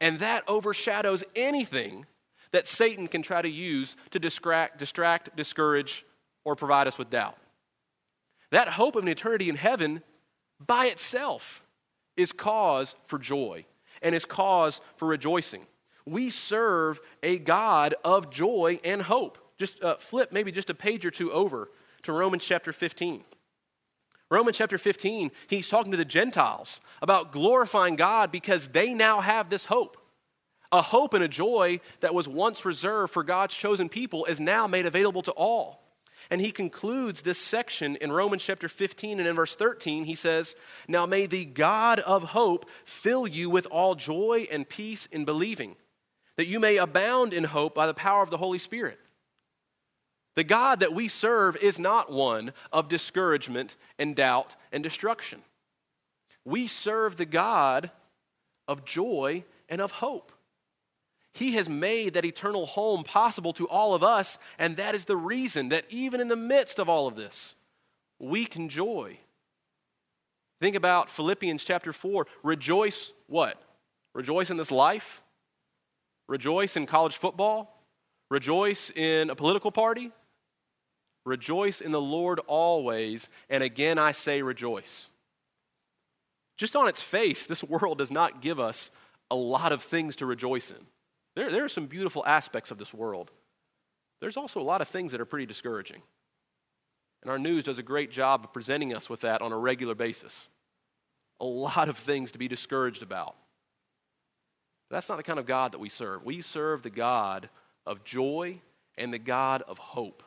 [0.00, 2.06] And that overshadows anything
[2.52, 6.04] that Satan can try to use to distract, distract, discourage,
[6.44, 7.36] or provide us with doubt.
[8.50, 10.02] That hope of an eternity in heaven
[10.64, 11.62] by itself
[12.16, 13.64] is cause for joy
[14.02, 15.66] and is cause for rejoicing.
[16.06, 19.38] We serve a God of joy and hope.
[19.58, 21.70] Just uh, flip maybe just a page or two over
[22.02, 23.24] to Romans chapter 15.
[24.30, 29.48] Romans chapter 15, he's talking to the Gentiles about glorifying God because they now have
[29.48, 29.96] this hope.
[30.70, 34.66] A hope and a joy that was once reserved for God's chosen people is now
[34.66, 35.82] made available to all.
[36.30, 40.04] And he concludes this section in Romans chapter 15 and in verse 13.
[40.04, 40.54] He says,
[40.86, 45.76] Now may the God of hope fill you with all joy and peace in believing,
[46.36, 48.98] that you may abound in hope by the power of the Holy Spirit.
[50.36, 55.42] The God that we serve is not one of discouragement and doubt and destruction.
[56.44, 57.90] We serve the God
[58.68, 60.30] of joy and of hope.
[61.38, 65.16] He has made that eternal home possible to all of us, and that is the
[65.16, 67.54] reason that even in the midst of all of this,
[68.18, 69.18] we can joy.
[70.60, 72.26] Think about Philippians chapter 4.
[72.42, 73.62] Rejoice what?
[74.16, 75.22] Rejoice in this life?
[76.26, 77.84] Rejoice in college football?
[78.32, 80.10] Rejoice in a political party?
[81.24, 85.08] Rejoice in the Lord always, and again I say rejoice.
[86.56, 88.90] Just on its face, this world does not give us
[89.30, 90.84] a lot of things to rejoice in.
[91.38, 93.30] There, there are some beautiful aspects of this world.
[94.20, 96.02] There's also a lot of things that are pretty discouraging.
[97.22, 99.94] And our news does a great job of presenting us with that on a regular
[99.94, 100.48] basis.
[101.40, 103.36] A lot of things to be discouraged about.
[104.90, 106.24] But that's not the kind of God that we serve.
[106.24, 107.48] We serve the God
[107.86, 108.58] of joy
[108.96, 110.24] and the God of hope.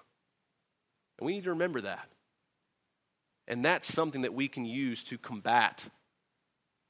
[1.19, 2.07] And we need to remember that.
[3.49, 5.89] And that's something that we can use to combat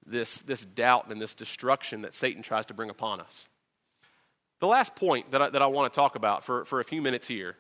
[0.06, 3.48] this, this doubt and this destruction that Satan tries to bring upon us.
[4.62, 7.02] The last point that I, that I want to talk about for, for a few
[7.02, 7.58] minutes here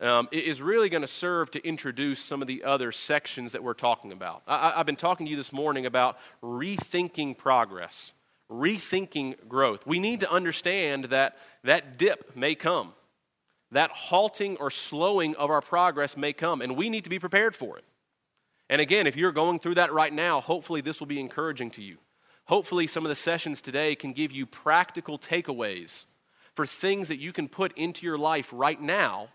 [0.00, 3.72] um, is really going to serve to introduce some of the other sections that we're
[3.72, 4.42] talking about.
[4.46, 8.12] I, I've been talking to you this morning about rethinking progress,
[8.50, 9.86] rethinking growth.
[9.86, 12.92] We need to understand that that dip may come,
[13.70, 17.56] that halting or slowing of our progress may come, and we need to be prepared
[17.56, 17.84] for it.
[18.68, 21.82] And again, if you're going through that right now, hopefully this will be encouraging to
[21.82, 21.96] you.
[22.46, 26.04] Hopefully, some of the sessions today can give you practical takeaways
[26.54, 29.28] for things that you can put into your life right now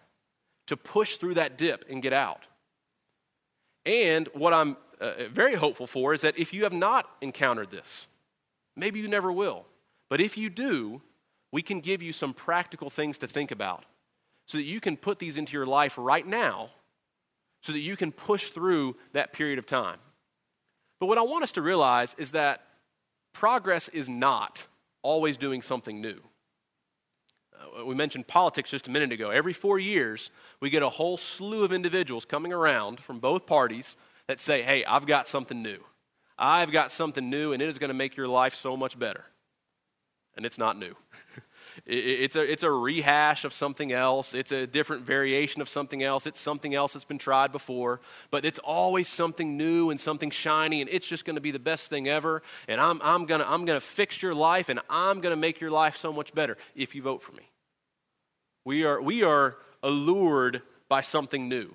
[0.67, 2.45] to push through that dip and get out.
[3.85, 8.07] And what I'm uh, very hopeful for is that if you have not encountered this,
[8.75, 9.65] maybe you never will,
[10.09, 11.01] but if you do,
[11.51, 13.85] we can give you some practical things to think about
[14.45, 16.69] so that you can put these into your life right now
[17.61, 19.99] so that you can push through that period of time.
[20.99, 22.63] But what I want us to realize is that
[23.33, 24.67] progress is not
[25.01, 26.21] always doing something new.
[27.59, 29.29] Uh, we mentioned politics just a minute ago.
[29.29, 33.95] Every four years, we get a whole slew of individuals coming around from both parties
[34.27, 35.79] that say, hey, I've got something new.
[36.37, 39.25] I've got something new, and it is going to make your life so much better.
[40.35, 40.95] And it's not new.
[41.85, 46.25] It's, a, it's a rehash of something else, it's a different variation of something else,
[46.25, 50.81] it's something else that's been tried before, but it's always something new and something shiny,
[50.81, 52.41] and it's just going to be the best thing ever.
[52.67, 55.39] And I'm, I'm going to I'm going to fix your life, and I'm going to
[55.39, 57.49] make your life so much better if you vote for me.
[58.65, 61.73] We are, we are allured by something new.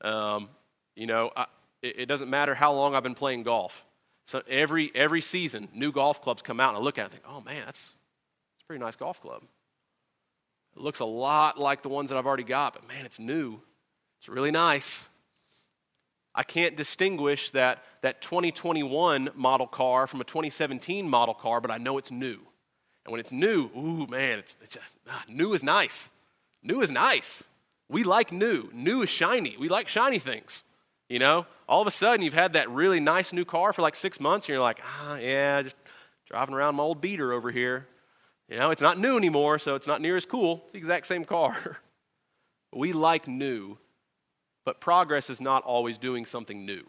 [0.00, 0.48] Um,
[0.96, 1.46] you know, I,
[1.82, 3.84] it, it, doesn't matter how long I've been playing golf.
[4.24, 7.12] So every, every season, new golf clubs come out, and I look at it and
[7.12, 7.94] think, oh man, that's,
[8.68, 9.42] pretty nice golf club.
[10.76, 13.62] It looks a lot like the ones that I've already got, but man, it's new.
[14.20, 15.08] It's really nice.
[16.34, 21.78] I can't distinguish that, that 2021 model car from a 2017 model car, but I
[21.78, 22.40] know it's new.
[23.06, 26.12] And when it's new, ooh, man, it's, it's just, ah, new is nice.
[26.62, 27.48] New is nice.
[27.88, 28.68] We like new.
[28.74, 29.56] New is shiny.
[29.58, 30.62] We like shiny things.
[31.08, 33.94] You know, all of a sudden you've had that really nice new car for like
[33.94, 35.76] six months, and you're like, ah, yeah, just
[36.26, 37.86] driving around my old beater over here.
[38.48, 40.62] You know, it's not new anymore, so it's not near as cool.
[40.64, 41.78] It's the exact same car.
[42.72, 43.76] we like new,
[44.64, 46.84] but progress is not always doing something new.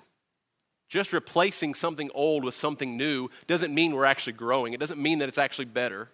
[0.87, 4.73] Just replacing something old with something new doesn't mean we're actually growing.
[4.73, 6.09] It doesn't mean that it's actually better.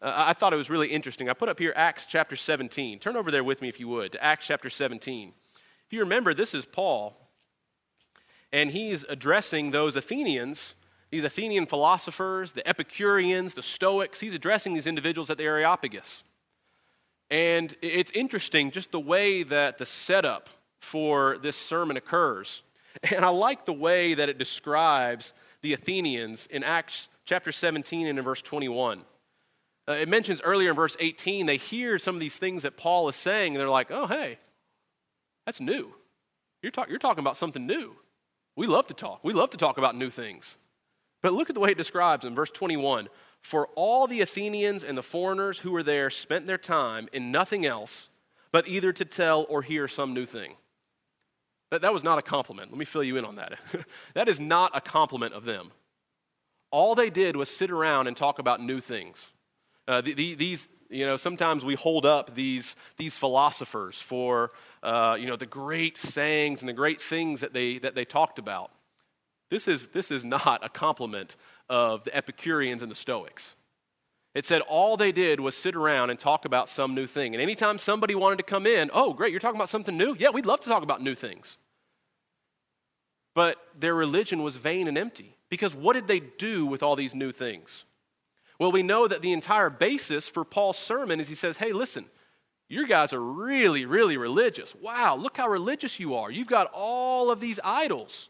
[0.00, 1.28] Uh, I thought it was really interesting.
[1.28, 3.00] I put up here Acts chapter 17.
[3.00, 5.32] Turn over there with me if you would to Acts chapter 17.
[5.86, 7.16] If you remember, this is Paul,
[8.52, 10.74] and he's addressing those Athenians,
[11.10, 14.20] these Athenian philosophers, the Epicureans, the Stoics.
[14.20, 16.22] He's addressing these individuals at the Areopagus.
[17.30, 20.48] And it's interesting just the way that the setup
[20.80, 22.62] for this sermon occurs.
[23.14, 25.32] And I like the way that it describes
[25.62, 29.02] the Athenians in Acts chapter 17 and in verse 21.
[29.86, 33.08] Uh, it mentions earlier in verse 18, they hear some of these things that Paul
[33.08, 34.38] is saying, and they're like, oh, hey,
[35.46, 35.94] that's new.
[36.60, 37.94] You're, talk- you're talking about something new.
[38.56, 39.22] We love to talk.
[39.22, 40.56] We love to talk about new things.
[41.22, 43.08] But look at the way it describes in verse 21
[43.40, 47.66] For all the Athenians and the foreigners who were there spent their time in nothing
[47.66, 48.08] else
[48.52, 50.54] but either to tell or hear some new thing.
[51.70, 52.70] That, that was not a compliment.
[52.70, 53.58] Let me fill you in on that.
[54.14, 55.70] that is not a compliment of them.
[56.70, 59.32] All they did was sit around and talk about new things.
[59.86, 64.52] Uh, the, the, these, you know, sometimes we hold up these, these philosophers for,
[64.82, 68.38] uh, you know, the great sayings and the great things that they, that they talked
[68.38, 68.70] about.
[69.50, 71.36] This is, this is not a compliment
[71.68, 73.54] of the Epicureans and the Stoics.
[74.34, 77.34] It said all they did was sit around and talk about some new thing.
[77.34, 80.14] And anytime somebody wanted to come in, oh, great, you're talking about something new?
[80.18, 81.56] Yeah, we'd love to talk about new things.
[83.34, 87.14] But their religion was vain and empty because what did they do with all these
[87.14, 87.84] new things?
[88.58, 92.06] Well, we know that the entire basis for Paul's sermon is he says, hey, listen,
[92.68, 94.74] you guys are really, really religious.
[94.74, 96.30] Wow, look how religious you are.
[96.30, 98.28] You've got all of these idols.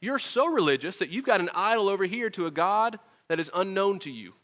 [0.00, 3.50] You're so religious that you've got an idol over here to a God that is
[3.54, 4.34] unknown to you.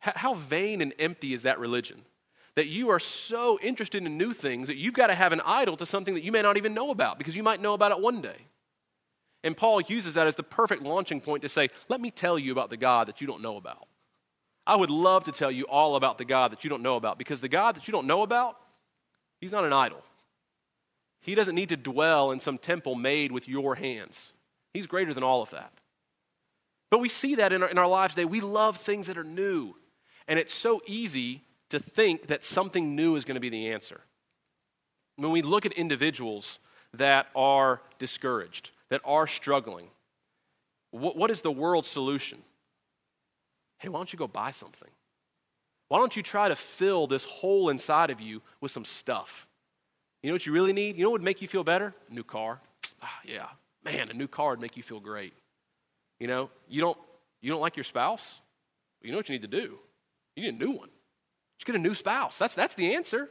[0.00, 2.02] How vain and empty is that religion?
[2.54, 5.76] That you are so interested in new things that you've got to have an idol
[5.76, 8.00] to something that you may not even know about because you might know about it
[8.00, 8.46] one day.
[9.44, 12.52] And Paul uses that as the perfect launching point to say, let me tell you
[12.52, 13.86] about the God that you don't know about.
[14.66, 17.18] I would love to tell you all about the God that you don't know about
[17.18, 18.56] because the God that you don't know about,
[19.40, 20.02] he's not an idol.
[21.22, 24.32] He doesn't need to dwell in some temple made with your hands.
[24.74, 25.72] He's greater than all of that.
[26.90, 28.26] But we see that in our, in our lives today.
[28.26, 29.74] We love things that are new.
[30.28, 34.00] And it's so easy to think that something new is going to be the answer.
[35.16, 36.58] When we look at individuals
[36.92, 39.88] that are discouraged, that are struggling,
[40.90, 42.42] what, what is the world's solution?
[43.78, 44.90] Hey, why don't you go buy something?
[45.88, 49.46] Why don't you try to fill this hole inside of you with some stuff?
[50.22, 50.96] You know what you really need?
[50.96, 51.94] You know what would make you feel better?
[52.08, 52.60] New car.
[53.02, 53.46] Ah, yeah.
[53.84, 55.32] Man, a new car would make you feel great.
[56.20, 56.98] You know, you don't
[57.40, 58.40] you don't like your spouse?
[59.02, 59.78] You know what you need to do?
[60.36, 60.88] You need a new one.
[61.58, 62.38] Just get a new spouse.
[62.38, 63.28] That's that's the answer.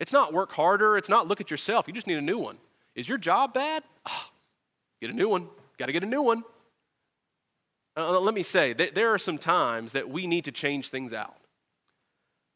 [0.00, 1.86] It's not work harder, it's not look at yourself.
[1.86, 2.58] You just need a new one.
[2.94, 3.82] Is your job bad?
[4.08, 4.30] Oh,
[5.00, 5.48] Get a new one.
[5.78, 6.42] Got to get a new one.
[7.96, 11.12] Uh, let me say, th- there are some times that we need to change things
[11.12, 11.36] out.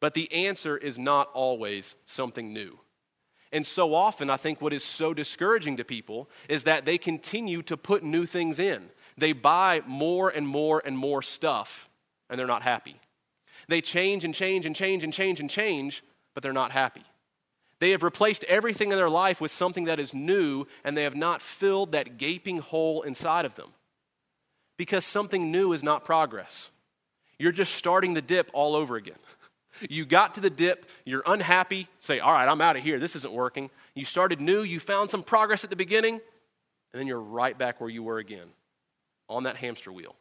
[0.01, 2.79] But the answer is not always something new.
[3.53, 7.63] And so often, I think what is so discouraging to people is that they continue
[7.63, 8.91] to put new things in.
[9.19, 11.89] They buy more and more and more stuff,
[12.29, 12.97] and they're not happy.
[13.69, 16.03] They change and change and change and change and change,
[16.35, 17.03] but they're not happy.
[17.81, 21.17] They have replaced everything in their life with something that is new, and they have
[21.17, 23.73] not filled that gaping hole inside of them.
[24.77, 26.71] Because something new is not progress.
[27.39, 29.17] You're just starting the dip all over again.
[29.89, 33.17] You got to the dip, you're unhappy, say, All right, I'm out of here, this
[33.17, 33.71] isn't working.
[33.95, 37.81] You started new, you found some progress at the beginning, and then you're right back
[37.81, 38.49] where you were again,
[39.29, 40.17] on that hamster wheel.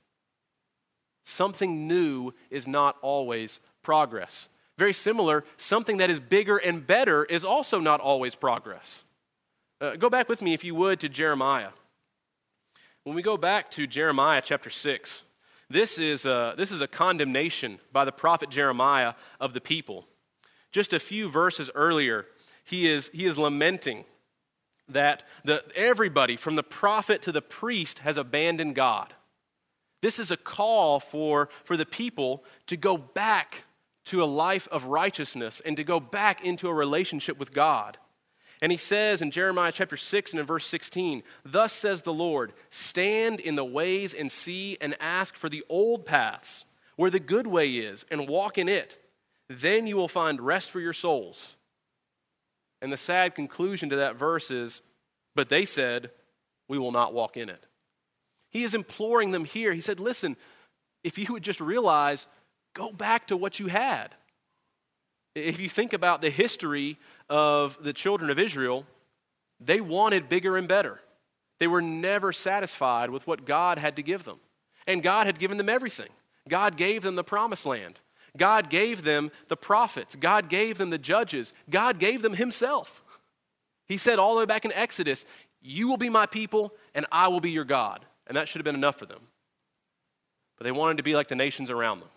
[1.24, 4.48] Something new is not always progress.
[4.78, 9.04] Very similar, something that is bigger and better is also not always progress.
[9.82, 11.70] Uh, go back with me, if you would, to Jeremiah.
[13.04, 15.24] When we go back to Jeremiah chapter 6,
[15.70, 20.08] this is a, this is a condemnation by the prophet Jeremiah of the people.
[20.72, 22.26] Just a few verses earlier,
[22.64, 24.06] he is, he is lamenting
[24.88, 29.14] that the, everybody, from the prophet to the priest, has abandoned God.
[30.02, 33.66] This is a call for, for the people to go back
[34.06, 37.98] to a life of righteousness and to go back into a relationship with God.
[38.62, 42.54] And he says in Jeremiah chapter 6 and in verse 16, Thus says the Lord,
[42.70, 46.66] stand in the ways and see and ask for the old paths
[46.98, 48.98] where the good way is and walk in it.
[49.48, 51.56] Then you will find rest for your souls.
[52.82, 54.82] And the sad conclusion to that verse is,
[55.36, 56.12] But they said,
[56.68, 57.66] We will not walk in it.
[58.50, 59.74] He is imploring them here.
[59.74, 60.36] He said, Listen,
[61.04, 62.28] if you would just realize
[62.74, 64.16] Go back to what you had.
[65.36, 66.98] If you think about the history
[67.30, 68.86] of the children of Israel,
[69.60, 71.00] they wanted bigger and better.
[71.60, 74.40] They were never satisfied with what God had to give them.
[74.88, 76.10] And God had given them everything.
[76.48, 78.00] God gave them the promised land.
[78.38, 80.16] God gave them the prophets.
[80.16, 81.54] God gave them the judges.
[81.70, 83.04] God gave them Himself.
[83.88, 85.26] He said all the way back in Exodus,
[85.62, 88.06] You will be my people, and I will be your God.
[88.28, 89.22] And that should have been enough for them.
[90.58, 92.10] But they wanted to be like the nations around them.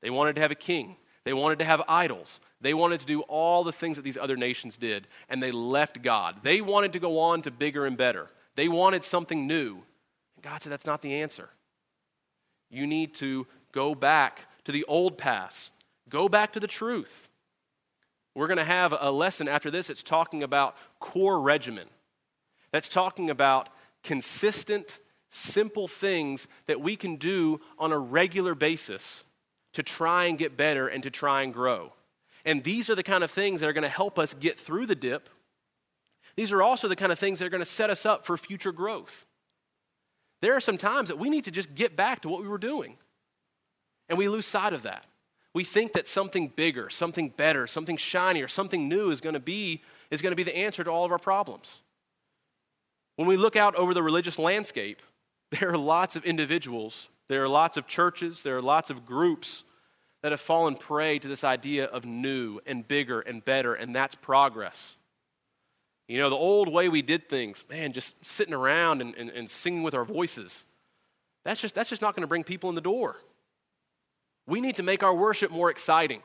[0.00, 0.96] They wanted to have a king.
[1.24, 2.40] They wanted to have idols.
[2.62, 6.00] They wanted to do all the things that these other nations did, and they left
[6.00, 6.36] God.
[6.42, 8.30] They wanted to go on to bigger and better.
[8.54, 9.82] They wanted something new.
[10.36, 11.50] And God said, That's not the answer.
[12.70, 15.72] You need to go back to the old paths,
[16.08, 17.28] go back to the truth.
[18.34, 19.90] We're going to have a lesson after this.
[19.90, 21.88] It's talking about core regimen.
[22.70, 23.68] That's talking about
[24.02, 29.24] consistent, simple things that we can do on a regular basis
[29.74, 31.92] to try and get better and to try and grow.
[32.44, 34.86] And these are the kind of things that are going to help us get through
[34.86, 35.28] the dip.
[36.36, 38.36] These are also the kind of things that are going to set us up for
[38.36, 39.26] future growth.
[40.40, 42.58] There are some times that we need to just get back to what we were
[42.58, 42.96] doing,
[44.08, 45.06] and we lose sight of that.
[45.54, 49.82] We think that something bigger, something better, something shinier, something new is going to be
[50.10, 51.78] is going to be the answer to all of our problems.
[53.16, 55.00] When we look out over the religious landscape,
[55.50, 59.64] there are lots of individuals, there are lots of churches, there are lots of groups
[60.22, 64.14] that have fallen prey to this idea of new and bigger and better, and that's
[64.14, 64.96] progress.
[66.08, 69.50] You know, the old way we did things, man, just sitting around and, and, and
[69.50, 70.64] singing with our voices,
[71.44, 73.16] that's just, that's just not going to bring people in the door.
[74.46, 76.22] We need to make our worship more exciting.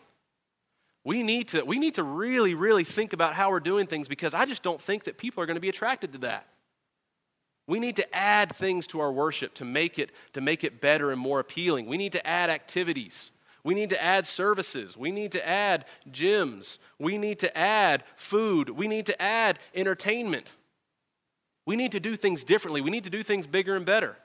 [1.03, 4.33] We need, to, we need to really, really think about how we're doing things because
[4.33, 6.47] I just don't think that people are going to be attracted to that.
[7.65, 11.11] We need to add things to our worship to make it, to make it better
[11.11, 11.85] and more appealing.
[11.85, 13.31] We need to add activities.
[13.67, 14.95] We need to add services.
[14.95, 16.77] We need to add gyms.
[16.99, 18.69] We need to add food.
[18.69, 20.53] We need to add entertainment.
[21.65, 22.79] We need to do things differently.
[22.79, 24.15] We need to do things bigger and better.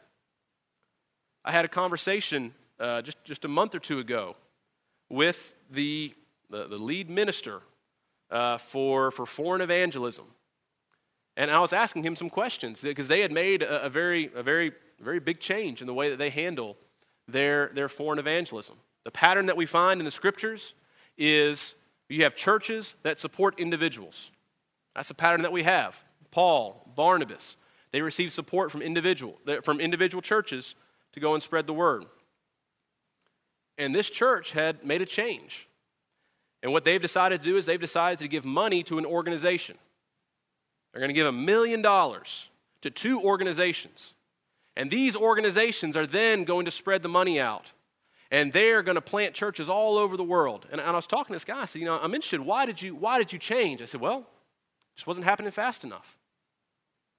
[1.45, 4.37] I had a conversation uh, just, just a month or two ago
[5.11, 6.15] with the,
[6.49, 7.63] the, the lead minister
[8.31, 10.27] uh, for, for foreign evangelism.
[11.37, 14.43] And I was asking him some questions because they had made a, a, very, a
[14.45, 14.71] very,
[15.01, 16.77] very big change in the way that they handle
[17.27, 18.77] their, their foreign evangelism.
[19.05, 20.75] The pattern that we find in the scriptures
[21.19, 21.75] is
[22.09, 24.31] you have churches that support individuals.
[24.95, 26.03] That's the pattern that we have.
[26.31, 27.57] Paul, Barnabas,
[27.91, 30.75] they receive support from individual, from individual churches
[31.13, 32.05] to go and spread the word.
[33.79, 35.69] And this church had made a change.
[36.63, 39.77] And what they've decided to do is they've decided to give money to an organization.
[40.93, 42.51] They're going to give a million dollars
[42.83, 44.15] to two organizations.
[44.77, 47.73] And these organizations are then going to spread the money out
[48.33, 50.67] and they're going to plant churches all over the world.
[50.73, 51.61] And, and I was talking to this guy.
[51.61, 52.41] I said, you know, I'm interested.
[52.41, 53.81] Why did you Why did you change?
[53.81, 56.17] I said, well, it just wasn't happening fast enough.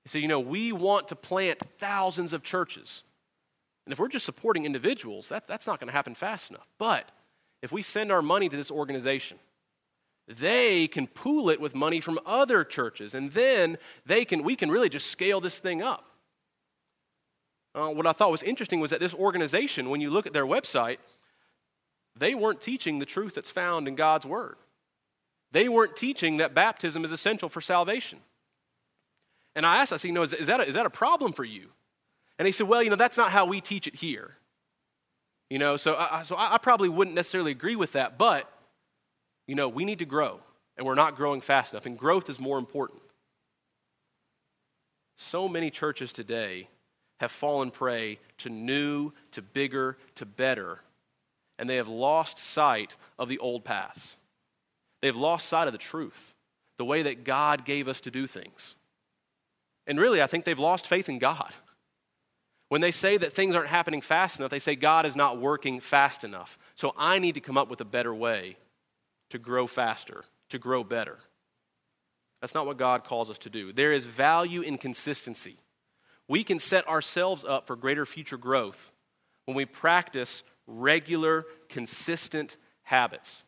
[0.03, 3.03] He said, you know, we want to plant thousands of churches,
[3.85, 6.67] and if we're just supporting individuals, that, that's not going to happen fast enough.
[6.77, 7.09] But
[7.61, 9.39] if we send our money to this organization,
[10.27, 14.71] they can pool it with money from other churches, and then they can we can
[14.71, 16.12] really just scale this thing up.
[17.75, 20.45] Uh, what I thought was interesting was that this organization, when you look at their
[20.45, 20.97] website,
[22.15, 24.57] they weren't teaching the truth that's found in God's Word.
[25.51, 28.19] They weren't teaching that baptism is essential for salvation.
[29.55, 31.33] And I asked, I said, you know, is, is, that a, is that a problem
[31.33, 31.69] for you?
[32.39, 34.37] And he said, well, you know, that's not how we teach it here.
[35.49, 38.51] You know, so I, so I probably wouldn't necessarily agree with that, but,
[39.47, 40.39] you know, we need to grow,
[40.77, 43.01] and we're not growing fast enough, and growth is more important.
[45.15, 46.69] So many churches today
[47.23, 50.79] have fallen prey to new, to bigger, to better,
[51.57, 54.15] and they have lost sight of the old paths.
[55.01, 56.33] They've lost sight of the truth,
[56.77, 58.75] the way that God gave us to do things.
[59.87, 61.53] And really, I think they've lost faith in God.
[62.69, 65.79] When they say that things aren't happening fast enough, they say God is not working
[65.79, 66.57] fast enough.
[66.75, 68.57] So I need to come up with a better way
[69.29, 71.19] to grow faster, to grow better.
[72.41, 73.71] That's not what God calls us to do.
[73.71, 75.57] There is value in consistency
[76.27, 78.91] we can set ourselves up for greater future growth
[79.45, 83.43] when we practice regular, consistent habits.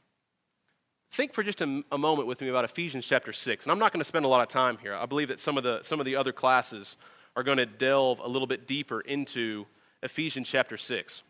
[1.12, 3.66] Think for just a, a, moment with me about Ephesians chapter 6.
[3.66, 4.94] And I'm not going to spend a lot of time here.
[4.94, 6.98] I believe that some of the, some of the other classes
[7.38, 9.66] are going to delve a little bit deeper into
[10.04, 11.24] Ephesians chapter 6.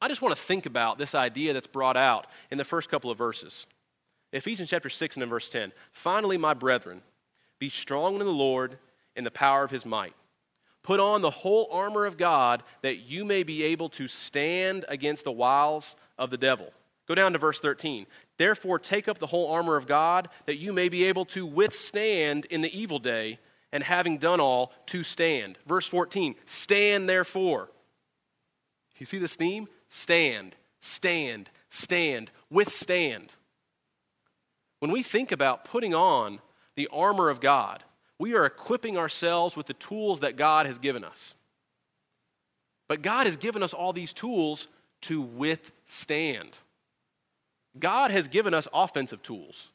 [0.00, 3.10] I just want to think about this idea that's brought out in the first couple
[3.10, 3.66] of verses.
[4.32, 5.72] Ephesians chapter 6 and verse 10.
[5.92, 7.00] Finally, my brethren,
[7.58, 8.78] be strong in the Lord
[9.14, 10.12] in the power of his might.
[10.86, 15.24] Put on the whole armor of God that you may be able to stand against
[15.24, 16.72] the wiles of the devil.
[17.08, 18.06] Go down to verse 13.
[18.38, 22.44] Therefore, take up the whole armor of God that you may be able to withstand
[22.44, 23.40] in the evil day,
[23.72, 25.58] and having done all, to stand.
[25.66, 26.36] Verse 14.
[26.44, 27.68] Stand therefore.
[28.98, 29.66] You see this theme?
[29.88, 33.34] Stand, stand, stand, withstand.
[34.78, 36.38] When we think about putting on
[36.76, 37.82] the armor of God,
[38.18, 41.34] we are equipping ourselves with the tools that God has given us.
[42.88, 44.68] But God has given us all these tools
[45.02, 46.58] to withstand.
[47.78, 49.68] God has given us offensive tools,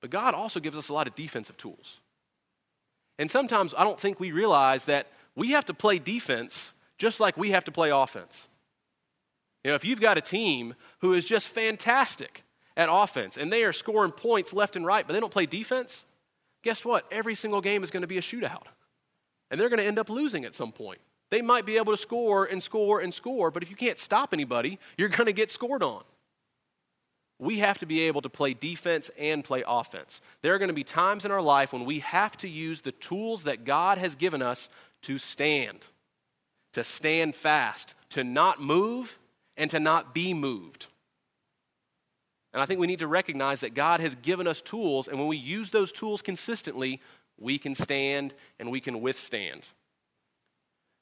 [0.00, 2.00] but God also gives us a lot of defensive tools.
[3.18, 7.36] And sometimes I don't think we realize that we have to play defense just like
[7.36, 8.48] we have to play offense.
[9.64, 12.42] You know, if you've got a team who is just fantastic
[12.76, 16.04] at offense and they are scoring points left and right, but they don't play defense,
[16.62, 17.06] guess what?
[17.10, 18.66] Every single game is going to be a shootout.
[19.50, 21.00] And they're going to end up losing at some point.
[21.30, 24.32] They might be able to score and score and score, but if you can't stop
[24.32, 26.02] anybody, you're going to get scored on.
[27.38, 30.20] we have to be able to play defense and play offense.
[30.42, 32.92] There are going to be times in our life when we have to use the
[32.92, 34.68] tools that God has given us
[35.02, 35.86] to stand,
[36.72, 39.18] to stand fast, to not move,
[39.56, 40.88] and to not be moved.
[42.52, 45.28] And I think we need to recognize that God has given us tools, and when
[45.28, 47.00] we use those tools consistently,
[47.38, 49.68] we can stand and we can withstand.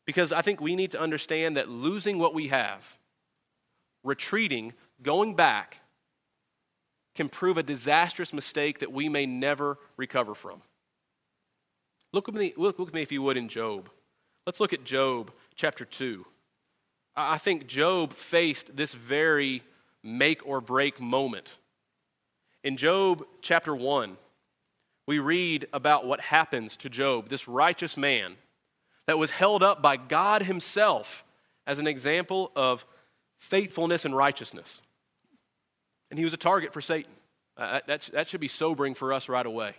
[0.04, 2.96] Because I think we need to understand that losing what we have,
[4.04, 4.72] retreating,
[5.02, 5.80] going back,
[7.14, 10.62] can prove a disastrous mistake that we may never recover from.
[12.12, 13.88] Look with me, look, me if you would, in Job.
[14.46, 16.24] Let's look at Job chapter 2.
[17.16, 19.62] I think Job faced this very
[20.06, 21.56] make or break moment.
[22.62, 24.16] In Job chapter 1,
[25.06, 28.36] we read about what happens to Job, this righteous man
[29.06, 31.24] that was held up by God Himself
[31.66, 32.86] as an example of
[33.38, 34.80] faithfulness and righteousness.
[36.10, 37.12] And he was a target for Satan.
[37.56, 39.74] Uh, that, that should be sobering for us right away.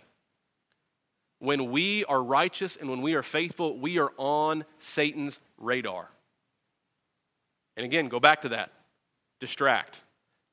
[1.38, 6.10] When we are righteous and when we are faithful, we are on Satan's radar.
[7.76, 8.72] And again, go back to that
[9.40, 10.00] distract,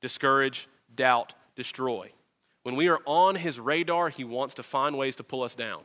[0.05, 2.11] discourage, doubt, destroy.
[2.61, 5.81] When we are on his radar, he wants to find ways to pull us down.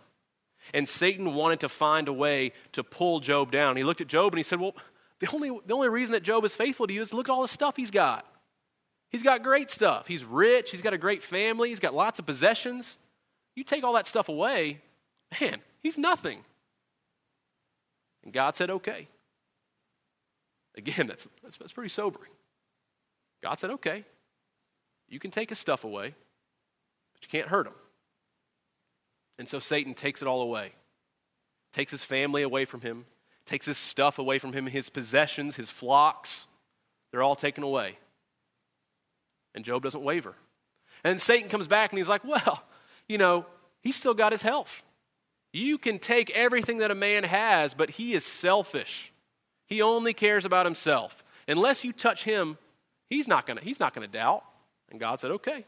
[0.74, 3.78] And Satan wanted to find a way to pull Job down.
[3.78, 4.76] He looked at Job and he said, Well,
[5.20, 7.40] the only, the only reason that Job is faithful to you is look at all
[7.40, 8.26] the stuff he's got.
[9.08, 10.06] He's got great stuff.
[10.06, 10.70] He's rich.
[10.70, 11.70] He's got a great family.
[11.70, 12.98] He's got lots of possessions.
[13.56, 14.80] You take all that stuff away,
[15.40, 16.44] man, he's nothing.
[18.22, 19.08] And God said, okay.
[20.76, 22.30] Again, that's, that's, that's pretty sobering.
[23.42, 24.04] God said, okay,
[25.08, 26.14] you can take his stuff away,
[27.14, 27.74] but you can't hurt him.
[29.38, 30.72] And so Satan takes it all away,
[31.72, 33.06] takes his family away from him,
[33.46, 36.46] takes his stuff away from him, his possessions, his flocks,
[37.10, 37.98] they're all taken away.
[39.54, 40.34] And Job doesn't waver.
[41.02, 42.62] And Satan comes back and he's like, well,
[43.08, 43.46] you know,
[43.80, 44.82] he's still got his health.
[45.52, 49.12] You can take everything that a man has, but he is selfish.
[49.66, 51.24] He only cares about himself.
[51.48, 52.58] Unless you touch him,
[53.10, 54.42] he's not gonna, he's not gonna doubt.
[54.90, 55.66] And God said, okay.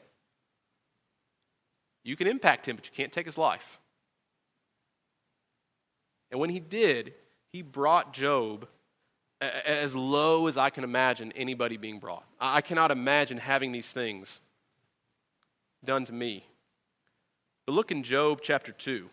[2.04, 3.78] You can impact him, but you can't take his life.
[6.30, 7.12] And when he did,
[7.52, 8.66] he brought Job
[9.40, 12.24] as low as I can imagine anybody being brought.
[12.40, 14.40] I cannot imagine having these things
[15.84, 16.46] done to me.
[17.66, 19.08] But look in Job chapter 2.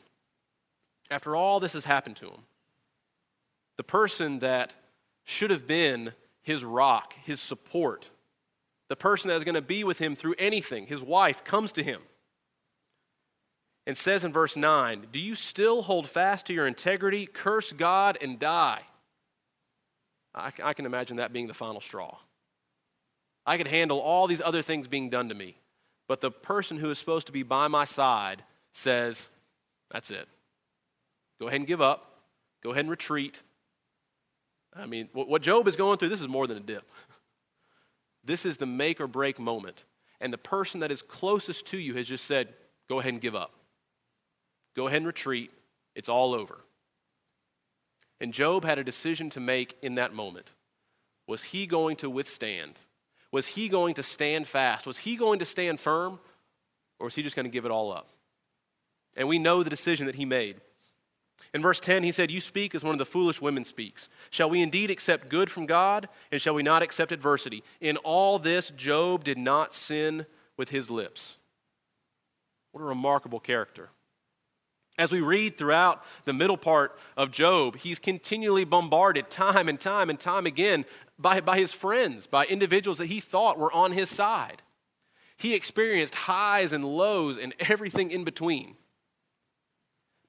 [1.11, 2.41] After all this has happened to him,
[3.77, 4.73] the person that
[5.25, 8.11] should have been his rock, his support,
[8.89, 11.83] the person that is going to be with him through anything, his wife, comes to
[11.83, 12.01] him
[13.87, 17.25] and says in verse 9, Do you still hold fast to your integrity?
[17.25, 18.81] Curse God and die.
[20.35, 22.17] I, I can imagine that being the final straw.
[23.45, 25.57] I could handle all these other things being done to me,
[26.07, 29.29] but the person who is supposed to be by my side says,
[29.91, 30.27] That's it.
[31.39, 32.19] Go ahead and give up.
[32.61, 33.41] Go ahead and retreat.
[34.75, 36.83] I mean, what Job is going through, this is more than a dip.
[38.23, 39.85] This is the make or break moment.
[40.21, 42.53] And the person that is closest to you has just said,
[42.87, 43.53] Go ahead and give up.
[44.75, 45.51] Go ahead and retreat.
[45.95, 46.57] It's all over.
[48.19, 50.53] And Job had a decision to make in that moment.
[51.27, 52.81] Was he going to withstand?
[53.31, 54.87] Was he going to stand fast?
[54.87, 56.19] Was he going to stand firm?
[56.99, 58.09] Or was he just going to give it all up?
[59.15, 60.59] And we know the decision that he made.
[61.53, 64.09] In verse 10, he said, You speak as one of the foolish women speaks.
[64.29, 67.63] Shall we indeed accept good from God, and shall we not accept adversity?
[67.81, 70.25] In all this, Job did not sin
[70.57, 71.37] with his lips.
[72.71, 73.89] What a remarkable character.
[74.97, 80.09] As we read throughout the middle part of Job, he's continually bombarded time and time
[80.09, 80.85] and time again
[81.17, 84.61] by, by his friends, by individuals that he thought were on his side.
[85.37, 88.75] He experienced highs and lows and everything in between.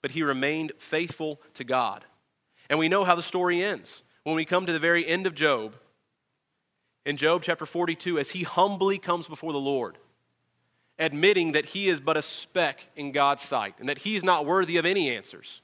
[0.03, 2.05] But he remained faithful to God.
[2.68, 4.03] And we know how the story ends.
[4.24, 5.74] When we come to the very end of Job,
[7.05, 9.98] in Job chapter 42, as he humbly comes before the Lord,
[10.98, 14.44] admitting that he is but a speck in God's sight and that he is not
[14.44, 15.62] worthy of any answers.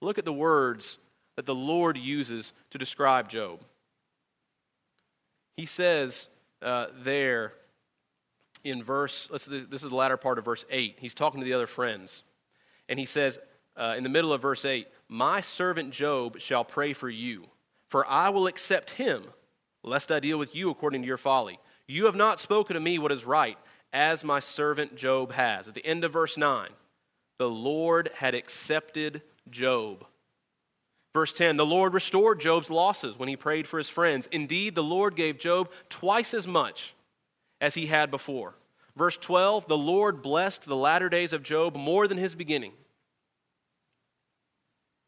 [0.00, 0.98] Look at the words
[1.36, 3.60] that the Lord uses to describe Job.
[5.56, 6.28] He says
[6.62, 7.52] uh, there
[8.64, 10.96] in verse, this is the latter part of verse 8.
[10.98, 12.22] He's talking to the other friends.
[12.92, 13.38] And he says
[13.74, 17.46] uh, in the middle of verse 8, My servant Job shall pray for you,
[17.88, 19.24] for I will accept him,
[19.82, 21.58] lest I deal with you according to your folly.
[21.86, 23.56] You have not spoken to me what is right
[23.94, 25.68] as my servant Job has.
[25.68, 26.68] At the end of verse 9,
[27.38, 30.04] the Lord had accepted Job.
[31.14, 34.28] Verse 10 The Lord restored Job's losses when he prayed for his friends.
[34.30, 36.94] Indeed, the Lord gave Job twice as much
[37.58, 38.52] as he had before.
[38.94, 42.74] Verse 12 The Lord blessed the latter days of Job more than his beginning.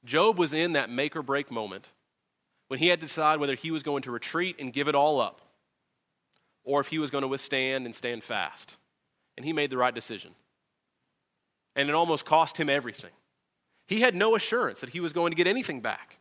[0.04, 1.90] Job was in that make or break moment
[2.68, 5.20] when he had to decide whether he was going to retreat and give it all
[5.20, 5.40] up
[6.64, 8.76] or if he was going to withstand and stand fast.
[9.36, 10.34] And he made the right decision.
[11.76, 13.10] And it almost cost him everything.
[13.86, 16.18] He had no assurance that he was going to get anything back.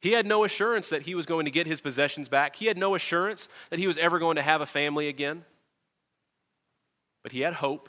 [0.00, 2.56] He had no assurance that he was going to get his possessions back.
[2.56, 5.44] He had no assurance that he was ever going to have a family again.
[7.22, 7.88] But he had hope,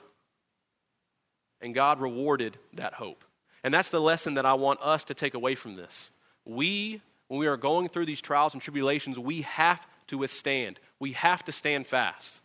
[1.61, 3.23] and God rewarded that hope.
[3.63, 6.11] And that's the lesson that I want us to take away from this.
[6.45, 10.79] We, when we are going through these trials and tribulations, we have to withstand.
[10.99, 12.41] We have to stand fast.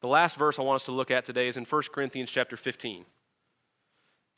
[0.00, 2.56] The last verse I want us to look at today is in 1 Corinthians chapter
[2.56, 3.04] 15.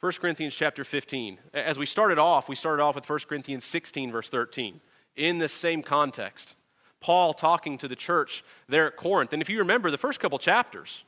[0.01, 1.39] 1 Corinthians chapter 15.
[1.55, 4.81] As we started off, we started off with 1 Corinthians 16, verse 13,
[5.17, 6.57] in this same context.
[7.01, 9.33] Paul talking to the church there at Corinth.
[9.33, 11.05] And if you remember, the first couple chapters,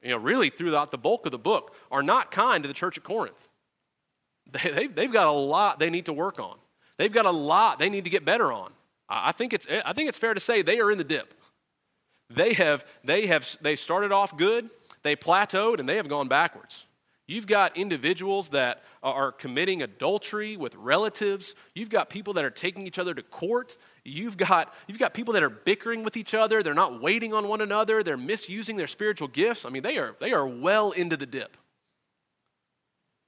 [0.00, 2.96] you know, really throughout the bulk of the book, are not kind to the church
[2.96, 3.48] at Corinth.
[4.50, 6.56] They, they've got a lot they need to work on.
[6.98, 8.72] They've got a lot they need to get better on.
[9.08, 11.34] I think it's, I think it's fair to say they are in the dip.
[12.28, 14.68] They have, they have they started off good,
[15.02, 16.86] they plateaued, and they have gone backwards.
[17.28, 21.56] You've got individuals that are committing adultery with relatives.
[21.74, 23.76] You've got people that are taking each other to court.
[24.04, 26.62] You've got, you've got people that are bickering with each other.
[26.62, 28.04] They're not waiting on one another.
[28.04, 29.64] They're misusing their spiritual gifts.
[29.64, 31.56] I mean, they are, they are well into the dip.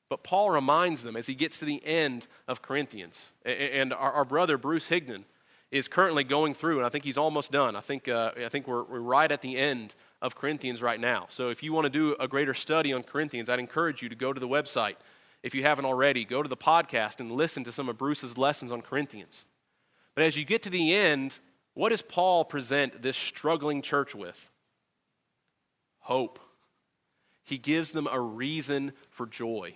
[0.09, 3.33] But Paul reminds them as he gets to the end of Corinthians.
[3.45, 5.25] And our, brother Bruce Higdon
[5.71, 7.77] is currently going through, and I think he's almost done.
[7.77, 11.27] I think, uh, I think we're, we're right at the end of Corinthians right now.
[11.29, 14.15] So if you want to do a greater study on Corinthians, I'd encourage you to
[14.15, 14.97] go to the website.
[15.43, 18.73] If you haven't already, go to the podcast and listen to some of Bruce's lessons
[18.73, 19.45] on Corinthians.
[20.15, 21.39] But as you get to the end,
[21.75, 24.51] what does Paul present this struggling church with?
[26.01, 26.41] Hope.
[27.45, 29.75] He gives them a reason for joy.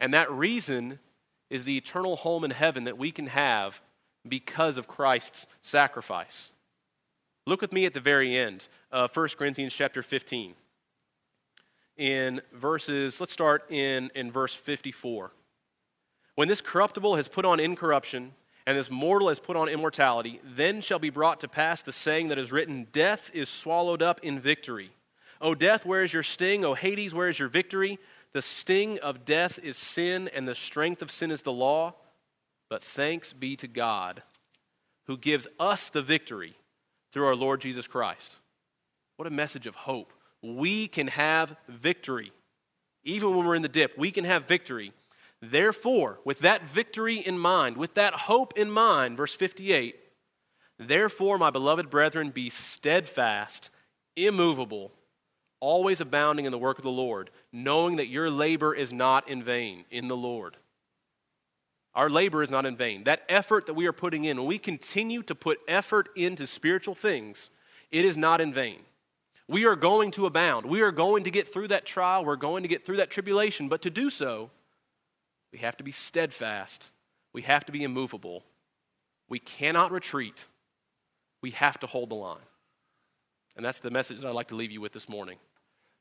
[0.00, 0.98] And that reason
[1.50, 3.80] is the eternal home in heaven that we can have
[4.28, 6.50] because of Christ's sacrifice.
[7.46, 10.54] Look with me at the very end of 1 Corinthians chapter 15.
[11.96, 15.30] In verses, let's start in, in verse 54.
[16.34, 18.32] When this corruptible has put on incorruption,
[18.66, 22.28] and this mortal has put on immortality, then shall be brought to pass the saying
[22.28, 24.90] that is written Death is swallowed up in victory.
[25.40, 26.64] O death, where is your sting?
[26.64, 27.98] O Hades, where is your victory?
[28.36, 31.94] The sting of death is sin, and the strength of sin is the law.
[32.68, 34.22] But thanks be to God
[35.06, 36.54] who gives us the victory
[37.10, 38.40] through our Lord Jesus Christ.
[39.16, 40.12] What a message of hope.
[40.42, 42.30] We can have victory.
[43.04, 44.92] Even when we're in the dip, we can have victory.
[45.40, 49.96] Therefore, with that victory in mind, with that hope in mind, verse 58,
[50.78, 53.70] therefore, my beloved brethren, be steadfast,
[54.14, 54.92] immovable,
[55.60, 59.42] always abounding in the work of the Lord, knowing that your labor is not in
[59.42, 60.56] vain in the Lord.
[61.94, 63.04] Our labor is not in vain.
[63.04, 66.94] That effort that we are putting in, when we continue to put effort into spiritual
[66.94, 67.50] things,
[67.90, 68.80] it is not in vain.
[69.48, 70.66] We are going to abound.
[70.66, 72.24] We are going to get through that trial.
[72.24, 73.68] We're going to get through that tribulation.
[73.68, 74.50] But to do so,
[75.52, 76.90] we have to be steadfast.
[77.32, 78.44] We have to be immovable.
[79.28, 80.46] We cannot retreat.
[81.40, 82.38] We have to hold the line.
[83.56, 85.38] And that's the message that I'd like to leave you with this morning.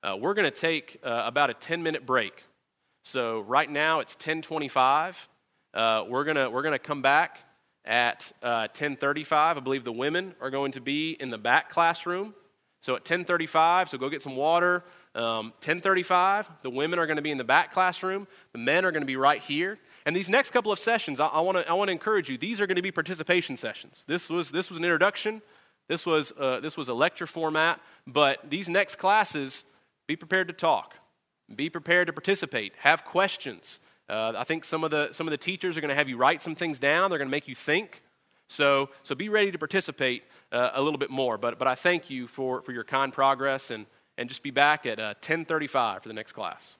[0.03, 2.43] Uh, we're going to take uh, about a 10 minute break.
[3.03, 5.29] So right now it's 1025.
[5.73, 7.45] Uh, we're going we're gonna come back
[7.85, 9.57] at uh, 1035.
[9.57, 12.33] I believe the women are going to be in the back classroom.
[12.81, 14.83] So at 1035, so go get some water.
[15.15, 18.27] Um, 1035, the women are going to be in the back classroom.
[18.51, 19.79] The men are going to be right here.
[20.05, 22.59] And these next couple of sessions, I, I want to I wanna encourage you, these
[22.59, 24.03] are going to be participation sessions.
[24.07, 25.41] This was, this was an introduction.
[25.87, 27.79] This was, uh, this was a lecture format.
[28.07, 29.65] But these next classes,
[30.07, 30.95] be prepared to talk.
[31.53, 32.73] Be prepared to participate.
[32.79, 33.79] Have questions.
[34.07, 36.17] Uh, I think some of the some of the teachers are going to have you
[36.17, 37.09] write some things down.
[37.09, 38.03] They're going to make you think.
[38.47, 41.37] So so be ready to participate uh, a little bit more.
[41.37, 43.85] But but I thank you for for your kind progress and
[44.17, 46.77] and just be back at uh, 10:35 for the next class.